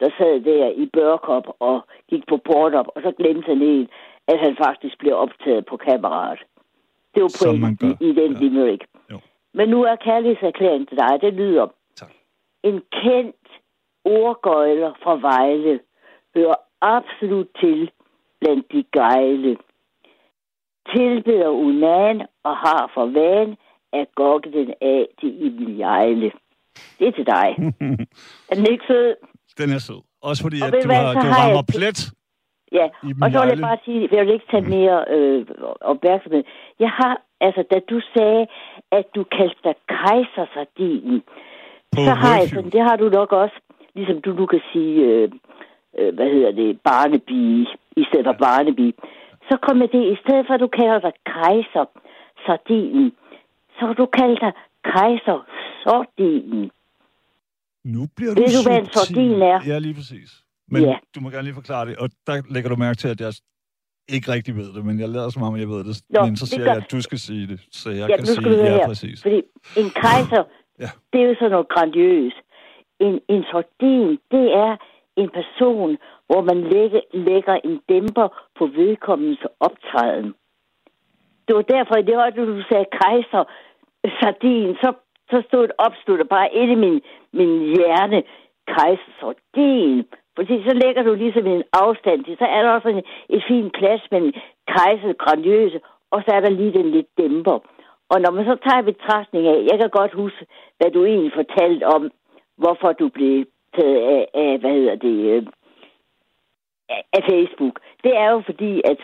[0.00, 1.80] der sad der i Børkop og
[2.10, 3.90] gik på Pornhub, og så glemte han helt,
[4.28, 6.40] at han faktisk blev optaget på kameraet.
[7.14, 8.38] Det var pointen i, i den ja.
[8.38, 8.84] limerick.
[9.10, 9.18] Jo.
[9.54, 11.66] Men nu er kærlighedserklæringen til dig, det lyder.
[11.96, 12.10] Tak.
[12.62, 13.46] En kendt
[14.04, 15.80] ordgøjler fra Vejle
[16.34, 17.90] hører absolut til
[18.40, 19.56] blandt de gejle.
[20.94, 23.56] Tilbeder unan og har for van
[23.92, 26.32] at gokke den af til Emil Jejle.
[26.98, 27.48] Det er til dig.
[28.50, 29.14] er den ikke sød?
[29.58, 30.00] Den er sød.
[30.22, 32.12] Også fordi, Og at du, hvad, har, du rammer jeg- plet.
[32.72, 35.46] Ja, Iben og så vil jeg bare sige, jeg vil ikke tage mere øh,
[35.80, 36.44] opmærksomhed.
[36.78, 38.46] Jeg har, altså, da du sagde,
[38.92, 41.22] at du kaldte dig kejsersardinen,
[41.96, 43.56] så har jeg sådan, det har du nok også,
[43.94, 45.30] ligesom du nu kan sige, øh,
[45.98, 47.66] øh, hvad hedder det, barnebige,
[47.96, 48.94] i stedet for barnebige.
[49.48, 51.84] Så kom jeg det, i stedet for at du kalder dig kejser
[52.46, 53.12] sardinen,
[53.76, 54.52] så kan du kalde dig
[54.84, 55.38] kejser
[55.84, 56.70] sordinen.
[57.84, 59.58] Nu bliver du Ved du, hvad en sordin er?
[59.66, 60.30] Ja, lige præcis.
[60.68, 60.96] Men Ja.
[61.14, 61.96] du må gerne lige forklare det.
[61.96, 63.32] Og der lægger du mærke til, at jeg
[64.14, 66.02] ikke rigtig ved det, men jeg lader som om, jeg ved det.
[66.10, 68.26] Nå, men så det siger jeg, at du skal sige det, så jeg Ja, kan
[68.26, 68.86] sige, høre ja, her.
[68.86, 69.22] præcis.
[69.22, 69.40] Fordi
[69.76, 70.42] en kejser,
[70.80, 70.88] Ja.
[71.12, 72.36] det er jo sådan noget grandiøst.
[73.00, 74.72] En, en sordin, det er
[75.16, 80.34] en person, hvor man lægge, lægger en dæmper på vedkommens optræden.
[81.46, 83.44] Det var derfor, i det øjeblik, du sagde kejser,
[84.20, 84.92] sardin, så,
[85.30, 87.00] så stod det opstod bare ind i min,
[87.32, 88.22] min hjerne,
[88.66, 90.04] kejser, sardin.
[90.36, 93.72] Fordi så lægger du ligesom en afstand til, så er der også en, et fint
[93.78, 94.32] plads mellem
[94.68, 97.58] kejser, grandiøse, og så er der lige den lidt dæmper.
[98.12, 100.46] Og når man så tager betragtning af, jeg kan godt huske,
[100.78, 102.10] hvad du egentlig fortalte om,
[102.56, 103.44] hvorfor du blev
[103.76, 105.46] taget af, af hvad hedder det, øh,
[106.88, 107.80] af- Facebook.
[108.04, 108.96] Det er jo fordi, at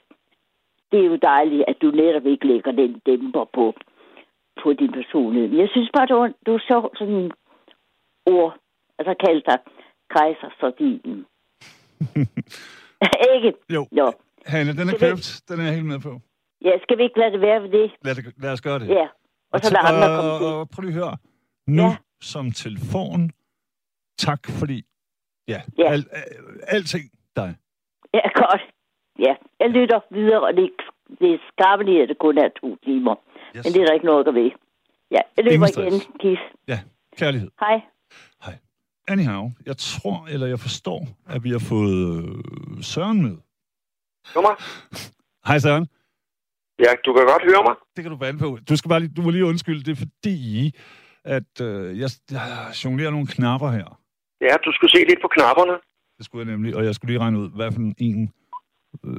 [0.93, 3.75] det er jo dejligt, at du netop ikke lægger den dæmper på,
[4.63, 5.49] på din personlighed.
[5.49, 6.07] Men jeg synes bare,
[6.47, 7.31] det var sjovt sådan
[8.27, 8.57] ord,
[8.99, 9.59] altså kaldte dig
[10.17, 11.27] kejser sardinen.
[13.35, 13.53] ikke?
[13.75, 14.13] Jo, Nå.
[14.47, 15.41] Hanne, den er Skal vi- købt.
[15.49, 16.21] Den er jeg helt med på.
[16.65, 17.91] Ja, skal vi ikke lade det være ved det?
[18.05, 18.89] Lad, det, lad os gøre det.
[18.89, 19.07] Ja.
[19.53, 20.47] Og så lad andre komme til.
[20.47, 21.17] og, og prøv lige at høre.
[21.67, 21.97] Nu Ja.
[22.21, 23.31] som telefon.
[24.19, 24.85] Tak fordi...
[25.49, 25.93] Ja, Ja.
[25.93, 26.25] Al, al,
[26.69, 27.05] alting
[27.37, 27.57] dig.
[28.15, 28.63] Ja, godt.
[29.19, 30.71] Ja, jeg lytter videre, og det,
[31.21, 33.15] det er skarpeligt, at det kun er to timer.
[33.57, 33.65] Yes.
[33.65, 34.51] Men det er der ikke noget at ved.
[35.11, 36.01] Ja, jeg løber igen.
[36.21, 36.39] Kis.
[36.69, 36.79] Ja,
[37.17, 37.51] kærlighed.
[37.61, 37.81] Hej.
[38.45, 38.55] Hej.
[39.09, 43.37] Anyhow, jeg tror, eller jeg forstår, at vi har fået øh, Søren med.
[44.35, 44.55] Nummer?
[45.49, 45.87] Hej Søren.
[46.79, 47.75] Ja, du kan godt høre mig.
[47.97, 48.59] Det kan du bande på.
[48.69, 50.73] Du, skal bare lige, du må lige undskylde, det er fordi,
[51.25, 54.01] at øh, jeg, jeg jonglerer nogle knapper her.
[54.41, 55.75] Ja, du skulle se lidt på knapperne.
[56.19, 58.23] Det skulle jeg nemlig, og jeg skulle lige regne ud, hvad for en
[59.05, 59.11] øh,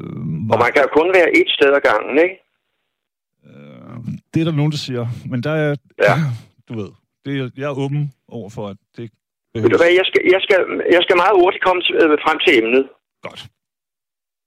[0.52, 2.36] Og var, man kan jo kun være et sted ad gangen, ikke?
[3.48, 3.98] øh,
[4.34, 5.76] Det er der nogen, der siger, men der er,
[6.08, 6.16] Ja.
[6.68, 6.90] du ved,
[7.26, 9.12] det er, jeg er åben over for, at det
[9.54, 10.60] Ved du hvad, jeg skal, jeg skal,
[10.96, 12.84] jeg skal meget hurtigt komme til, øh, frem til emnet.
[13.28, 13.42] Godt.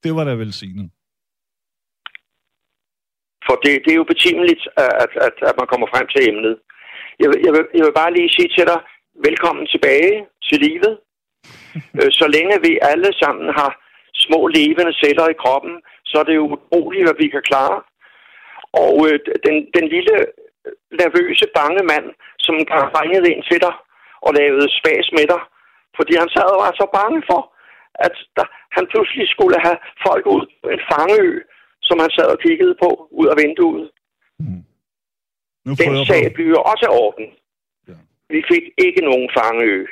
[0.03, 0.89] Det var da velsignet.
[3.47, 6.53] For det, det er jo betimeligt, at, at, at man kommer frem til emnet.
[7.21, 8.79] jeg, vil- jeg, vil, jeg vil bare lige sige til dig,
[9.15, 10.93] velkommen tilbage til livet.
[11.99, 13.71] Øh, Så længe vi alle sammen har
[14.25, 15.73] små levende celler i kroppen,
[16.05, 17.77] så er det jo utroligt, hvad vi kan klare.
[18.83, 20.15] Og øh, den, den lille
[20.65, 22.07] øh, nervøse, bange mand,
[22.45, 23.73] som har ringet ind til dig
[24.25, 25.41] og lavet spas med dig,
[25.97, 27.41] fordi han sad og var så bange for,
[28.05, 31.31] at der, han pludselig skulle have folk ud på en fangeø,
[31.87, 32.89] som han sad og kiggede på
[33.19, 33.85] ud af vinduet.
[35.65, 36.23] Nu Den sag
[36.55, 37.27] jo også orden.
[38.29, 39.85] Vi fik ikke nogen fangeø.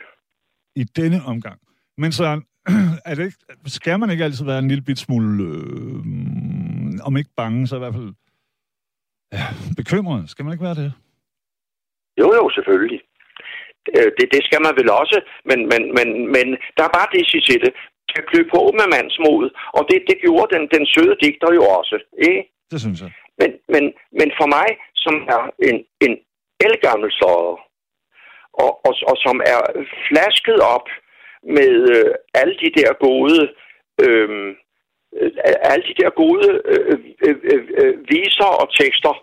[0.76, 1.60] i denne omgang.
[1.98, 2.42] Men så
[3.10, 7.30] er det ikke, skal man ikke altid være en lille bit smule, øh, om ikke
[7.38, 8.14] bange, så i hvert fald
[9.34, 9.46] ja,
[9.78, 10.30] bekymret.
[10.30, 10.94] Skal man ikke være det?
[12.20, 13.02] Jo, jo, selvfølgelig.
[13.98, 15.18] Øh, Det, det skal man vel også,
[15.50, 17.74] men, men, men, men der er bare det, siger til det.
[18.12, 19.46] Kan klø på med mandsmod,
[19.78, 21.96] og det, det gjorde den, den søde digter jo også.
[22.30, 22.42] Ikke?
[22.72, 23.12] Det synes jeg.
[23.40, 23.84] Men, men,
[24.20, 24.70] men for mig,
[25.04, 26.14] som er en, en
[26.68, 27.58] elgammel sløjer,
[28.54, 29.60] og, og, og som er
[30.08, 30.88] flasket op
[31.44, 33.40] med øh, alle de der gode,
[34.04, 34.56] øh,
[35.20, 35.32] øh,
[35.72, 39.14] alle de der gode øh, øh, øh, øh, viser og tekster,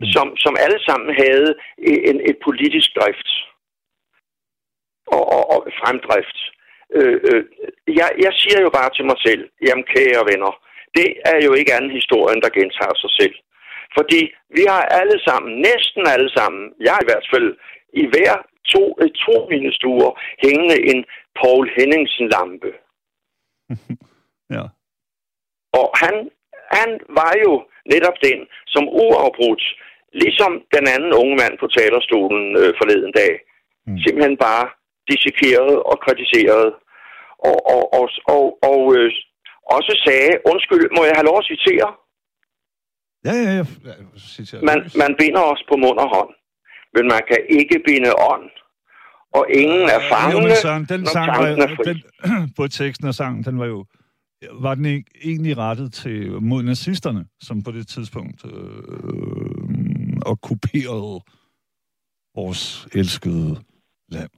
[0.00, 0.06] mm.
[0.14, 3.28] som, som alle sammen havde en, et politisk drift
[5.06, 6.38] og, og, og fremdrift.
[6.96, 7.44] Øh, øh,
[8.00, 10.52] jeg, jeg siger jo bare til mig selv, jamen kære venner,
[10.96, 13.36] det er jo ikke anden historien, der gentager sig selv.
[13.96, 14.20] Fordi
[14.56, 17.48] vi har alle sammen, næsten alle sammen, jeg i hvert fald,
[17.92, 18.34] i hver
[18.72, 20.10] to, øh, to mine stuer,
[20.44, 20.98] hængende en
[21.40, 22.70] Paul Henningsen-lampe.
[24.56, 24.64] Ja.
[25.80, 26.14] Og han,
[26.76, 27.52] han var jo
[27.92, 29.64] netop den, som uafbrudt,
[30.12, 33.32] ligesom den anden unge mand på talerstolen øh, forleden dag,
[33.86, 33.98] Mm.
[34.04, 34.64] simpelthen bare
[35.10, 36.70] dissekerede og kritiserede.
[37.48, 39.10] Og, og, og, og, og øh,
[39.76, 41.88] også sagde, undskyld, må jeg have lov at citere?
[43.26, 43.64] Ja, ja, ja.
[44.68, 46.30] Man, man binder os på mund og hånd,
[46.94, 48.50] men man kan ikke binde ånd.
[49.38, 51.84] Og ingen er Jo, fangende, men Søren, den når sang tanken er var, fri.
[51.88, 51.98] den,
[52.56, 53.84] både teksten og sangen, den var jo
[54.66, 58.52] var den ikke egentlig rettet til mod nazisterne, som på det tidspunkt øh,
[60.32, 61.16] okkuperede
[62.38, 62.62] vores
[63.00, 63.50] elskede
[64.16, 64.30] land.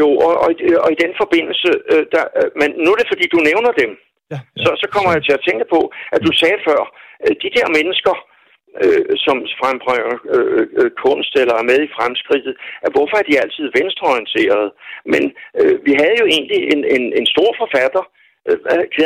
[0.00, 0.50] Jo, og, og,
[0.84, 3.90] og i den forbindelse, øh, der, øh, men nu er det fordi, du nævner dem,
[4.34, 4.62] Ja, ja.
[4.64, 5.80] så, så kommer jeg til at tænke på,
[6.14, 6.80] at du sagde før,
[7.24, 8.14] øh, de der mennesker,
[8.84, 12.54] øh, som frembringer øh, øh, kunst eller er med i fremskridtet,
[12.84, 14.68] at hvorfor er de altid venstreorienterede?
[15.12, 15.22] Men
[15.60, 18.02] øh, vi havde jo egentlig en, en, en stor forfatter,
[18.48, 18.56] øh,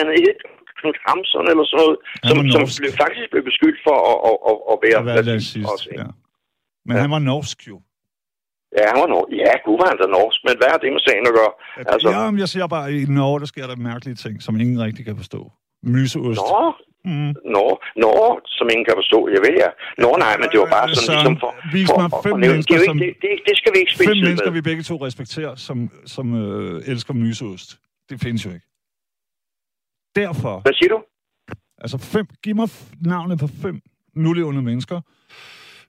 [0.00, 0.34] han ikke?
[0.78, 4.36] Knud Hamsun eller sådan noget, Han som, som blev, faktisk blev beskyldt for at, at,
[4.50, 6.06] at, at være, At være nazist også, ja.
[6.86, 7.00] Men Ja.
[7.04, 7.76] han var norsk jo.
[8.78, 9.30] Ja, han var norsk.
[9.44, 11.52] Ja, gud var han da norsk, men hvad har det med sagen at gøre?
[11.78, 14.34] Altså, Altså- ja, men jeg siger bare, at i Norge, der sker der mærkelige ting,
[14.46, 15.40] som ingen rigtig kan forstå.
[15.94, 16.40] Myseost.
[16.52, 16.62] Nå,
[17.04, 17.32] Mm.
[17.56, 17.64] Nå,
[18.04, 18.12] nå,
[18.56, 19.18] som ingen kan forstå.
[19.34, 19.70] Jeg ved ja.
[20.04, 21.50] Nå, nej, men det var bare sådan Søren, ligesom for...
[21.76, 23.70] vis for, mig for- fem for- det, er mennesker, ikke- som- det, det, det, skal
[23.74, 24.56] vi ikke spille Fem mennesker, med.
[24.58, 25.78] vi begge to respekterer, som,
[26.14, 27.68] som øh, elsker myseost.
[28.10, 28.66] Det findes jo ikke.
[30.16, 30.98] Derfor, Hvad siger du?
[31.78, 32.68] altså fem, giv mig
[33.00, 33.80] navnet på fem
[34.14, 35.00] nulevende mennesker,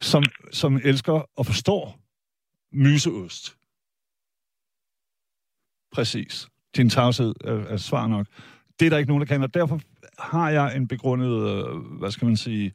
[0.02, 1.84] som, som elsker og forstår
[2.72, 3.44] myseost.
[5.96, 6.48] Præcis.
[6.78, 8.26] Din tavshed er, er svar nok.
[8.80, 9.80] Det er der ikke nogen, der kan, og derfor
[10.20, 12.74] har jeg en begrundet, øh, hvad skal man sige,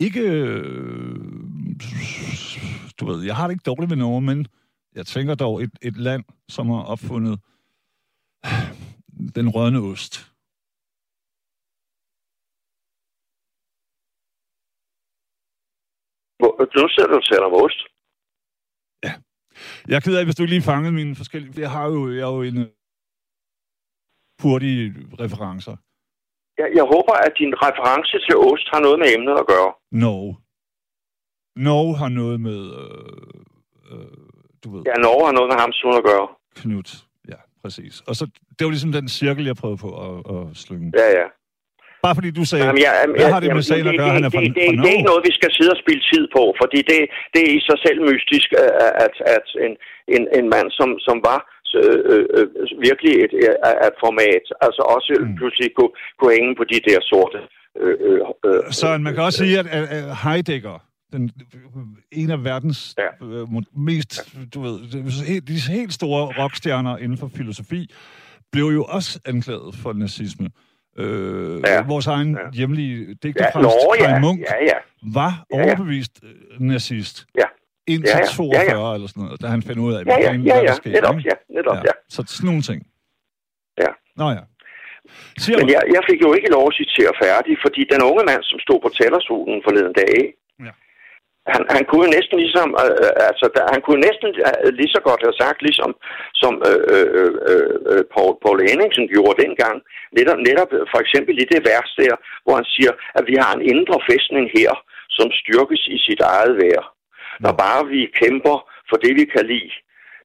[0.00, 1.16] ikke, øh,
[3.00, 4.46] du ved, jeg har det ikke dårligt med nogen, men
[4.94, 7.40] jeg tænker dog et, et land, som har opfundet
[9.34, 10.32] den rødne ost.
[16.76, 17.80] Nu sidder du og taler om ost.
[19.88, 21.60] Jeg er ked af, hvis du lige fangede mine forskellige...
[21.60, 22.68] Jeg har jo, jeg har jo en øh,
[24.42, 24.84] hurtige
[25.22, 25.76] referencer.
[26.60, 29.70] Jeg, jeg håber, at din reference til ost har noget med emnet at gøre.
[30.04, 30.32] Norge.
[31.68, 33.40] Norge har noget med, øh,
[33.90, 34.16] øh,
[34.62, 36.26] du ved, Ja, Norge har noget med Hamsun at gøre.
[36.60, 36.90] Knut.
[37.32, 37.94] Ja, præcis.
[38.08, 38.24] Og så,
[38.56, 40.88] det var ligesom den cirkel, jeg prøvede på at, at slynge.
[41.02, 41.26] Ja, ja.
[42.04, 44.30] Bare fordi du sagde, Jamen, jeg, hvad har det med sagen at gøre, han er
[44.34, 46.24] fra, det, det, fra det, det er ikke noget, vi skal sidde og spille tid
[46.36, 46.98] på, fordi det,
[47.34, 48.48] det er i sig selv mystisk,
[49.06, 49.72] at, at en,
[50.16, 51.38] en, en mand, som, som var
[51.74, 52.46] øh, øh,
[52.88, 53.54] virkelig et, øh,
[53.88, 55.34] et format, altså også Mm.
[55.38, 57.38] pludselig kunne, kunne hænge på de der sorte...
[57.82, 60.78] Øh, øh, øh, Så man kan også sige, at, at, Heidegger,
[61.12, 61.30] den,
[62.12, 63.26] en af verdens Ja.
[63.26, 63.46] øh,
[63.76, 64.74] mest, du ved,
[65.40, 67.90] de helt store rockstjerner inden for filosofi,
[68.52, 70.48] blev jo også anklaget for nazisme.
[70.98, 71.82] Øh, Ja.
[71.82, 72.50] Vores egen Ja.
[72.58, 74.78] hjemlige ja, digterpræst, nå, Kai ja, Munk, ja, ja.
[75.14, 75.64] var Ja, ja.
[75.64, 77.26] overbevist øh, nazist.
[77.38, 77.44] Ja.
[77.92, 78.36] Indtil Ja, ja.
[78.36, 78.94] 42 Ja, ja.
[78.94, 80.74] eller sådan noget, da han fandt ud af, Ja, hvad ja, ja, var ja, der
[80.80, 80.94] skete.
[80.96, 81.94] netop, ja, netop, ja.
[82.14, 82.80] Så sådan nogle ting.
[83.84, 83.90] Ja.
[84.20, 84.42] Nå ja.
[85.42, 88.42] Siger Men jeg, jeg fik jo ikke lov at citere færdig, fordi den unge mand,
[88.50, 90.16] som stod på talerstolen forleden dag,
[90.66, 90.72] Ja.
[91.54, 94.28] han, han kunne næsten ligesom, øh, altså, der, han kunne næsten
[94.64, 95.90] øh, lige så godt have sagt, ligesom
[96.42, 99.76] som øh, øh, øh, øh Paul, Paul Henningsen gjorde dengang,
[100.18, 102.14] netop, netop for eksempel i det vers der,
[102.44, 104.72] hvor han siger, at vi har en indre fæstning her,
[105.16, 106.82] som styrkes i sit eget vær.
[107.44, 108.56] Når bare vi kæmper
[108.90, 109.72] for det, vi kan lide.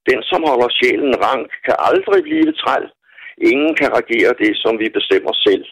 [0.09, 2.85] Den, som holder sjælen rank, kan aldrig blive træl.
[3.51, 5.65] Ingen kan regere det, som vi bestemmer selv.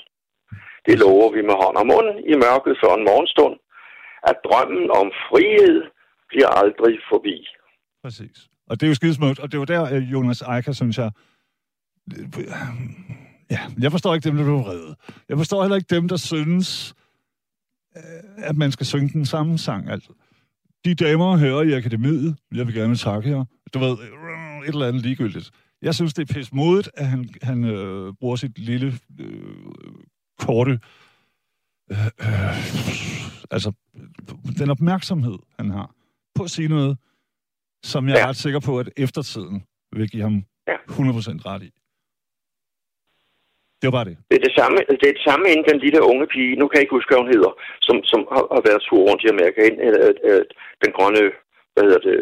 [0.88, 3.56] Det lover vi med hånd og mund i mørket før en morgenstund
[4.24, 5.78] at drømmen om frihed
[6.30, 7.36] bliver aldrig forbi.
[8.04, 8.38] Præcis.
[8.70, 11.12] Og det er jo skidesmukt, og det var der, øh, Jonas Eika, synes jeg,
[12.18, 12.48] øh,
[13.52, 14.96] ja, jeg forstår ikke dem, der bliver vrede.
[15.30, 16.96] Jeg forstår heller ikke dem, der synes,
[17.98, 19.90] øh, at man skal synge den samme sang.
[19.90, 20.10] Altså,
[20.86, 23.46] de damer hører i akademiet, jeg vil gerne takke jer.
[23.74, 25.52] Du ved, et eller andet ligegyldigt.
[25.82, 29.54] Jeg synes, det er pisse modigt, at han, han øh, bruger sit lille, øh,
[30.40, 30.80] korte
[31.92, 33.72] øh, øh, altså,
[34.58, 35.96] den opmærksomhed, han har
[36.36, 36.98] på at sige noget,
[37.84, 38.24] som jeg ja.
[38.24, 40.76] er ret sikker på, at eftertiden vil give ham ja.
[40.76, 40.96] 100%
[41.46, 41.72] ret i.
[43.80, 44.16] Det var bare det.
[44.30, 46.78] Det er det samme, det er det samme inden den lille unge pige, nu kan
[46.78, 47.52] jeg ikke huske, hvad hun hedder,
[47.88, 50.44] som, som har, har været tur rundt i Amerika, øh, øh,
[50.84, 51.24] den grønne,
[51.74, 52.18] hvad hedder det,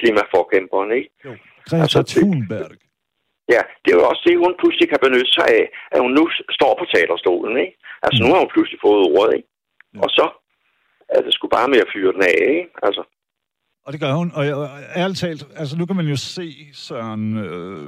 [0.00, 1.10] klimaforkæmperen, ikke?
[1.26, 1.32] Jo,
[1.66, 2.70] Greta altså, Thunberg.
[3.54, 6.24] Ja, det er jo også det, hun pludselig kan benytte sig af, at hun nu
[6.58, 7.74] står på talerstolen, ikke?
[8.06, 8.24] Altså, mm.
[8.24, 9.48] nu har hun pludselig fået ordet, ikke?
[9.94, 10.00] Ja.
[10.04, 10.26] Og så
[11.14, 12.70] er det sgu bare med at fyre den af, ikke?
[12.86, 13.02] Altså.
[13.86, 14.28] Og det gør hun.
[14.38, 14.68] Og, og
[15.02, 17.84] ærligt talt, altså nu kan man jo se Søren øh,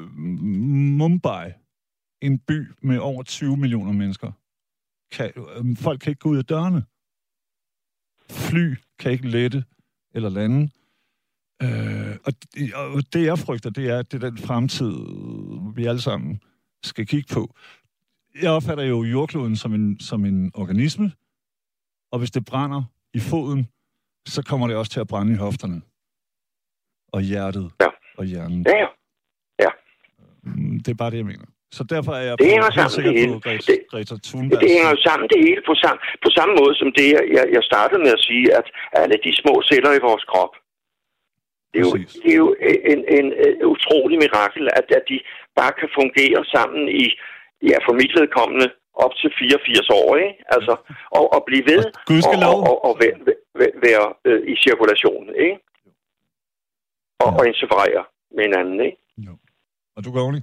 [0.98, 1.46] Mumbai,
[2.20, 4.32] en by med over 20 millioner mennesker.
[5.12, 6.84] Kan, øh, folk kan ikke gå ud af dørene.
[8.30, 9.64] Fly kan ikke lette
[10.14, 10.70] eller lande.
[11.62, 12.32] Øh, og,
[12.94, 14.92] og det, jeg frygter, det er, at det er den fremtid,
[15.74, 16.42] vi alle sammen
[16.82, 17.54] skal kigge på.
[18.42, 21.12] Jeg opfatter jo jordkloden som en, som en organisme,
[22.12, 23.68] og hvis det brænder i foden,
[24.26, 25.82] så kommer det også til at brænde i hofterne.
[27.12, 27.70] Og hjertet.
[27.80, 27.86] Ja.
[28.18, 28.66] Og hjernen.
[28.66, 28.86] Ja,
[29.58, 29.68] ja.
[30.42, 31.44] Mm, det er bare det, jeg mener.
[31.76, 33.32] Så derfor er jeg det hænger sammen det hele.
[33.34, 34.60] på Greta, det, Greta Thunberg.
[34.62, 37.06] Det hænger jo sammen det hele på, sam, på samme måde som det,
[37.36, 38.66] jeg, jeg startede med at sige, at
[39.00, 40.52] alle de små celler i vores krop,
[41.72, 42.50] det er jo, det er jo
[42.92, 45.18] en, en, en, utrolig mirakel, at, at de
[45.60, 47.04] bare kan fungere sammen i,
[47.70, 48.68] ja, for mit vedkommende,
[49.04, 50.34] op til 84 år, ikke?
[50.54, 50.74] Altså,
[51.16, 51.82] og, og blive ved
[52.26, 53.16] og, og, og, og være,
[53.86, 55.56] være, øh, i cirkulation, ikke?
[57.24, 57.36] Og, ja.
[57.38, 58.02] og interferere
[58.34, 58.98] med hinanden, ikke?
[59.26, 59.34] Jo.
[59.96, 60.40] Og du, Gavni,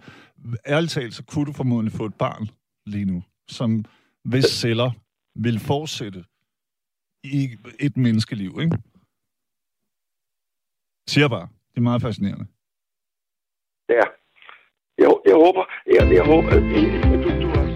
[0.66, 2.48] ærligt talt, så kunne du formodentlig få et barn
[2.86, 3.86] lige nu, som
[4.24, 4.92] hvis celler
[5.36, 6.26] vil fortsætte
[7.24, 8.78] i et menneskeliv, ikke?
[11.08, 11.48] Siger bare.
[11.72, 12.46] Det er meget fascinerende.
[13.90, 14.06] Ja.
[14.98, 15.64] Jeg, jeg håber,
[15.96, 16.62] jeg, jeg håber, at
[17.24, 17.75] du, du har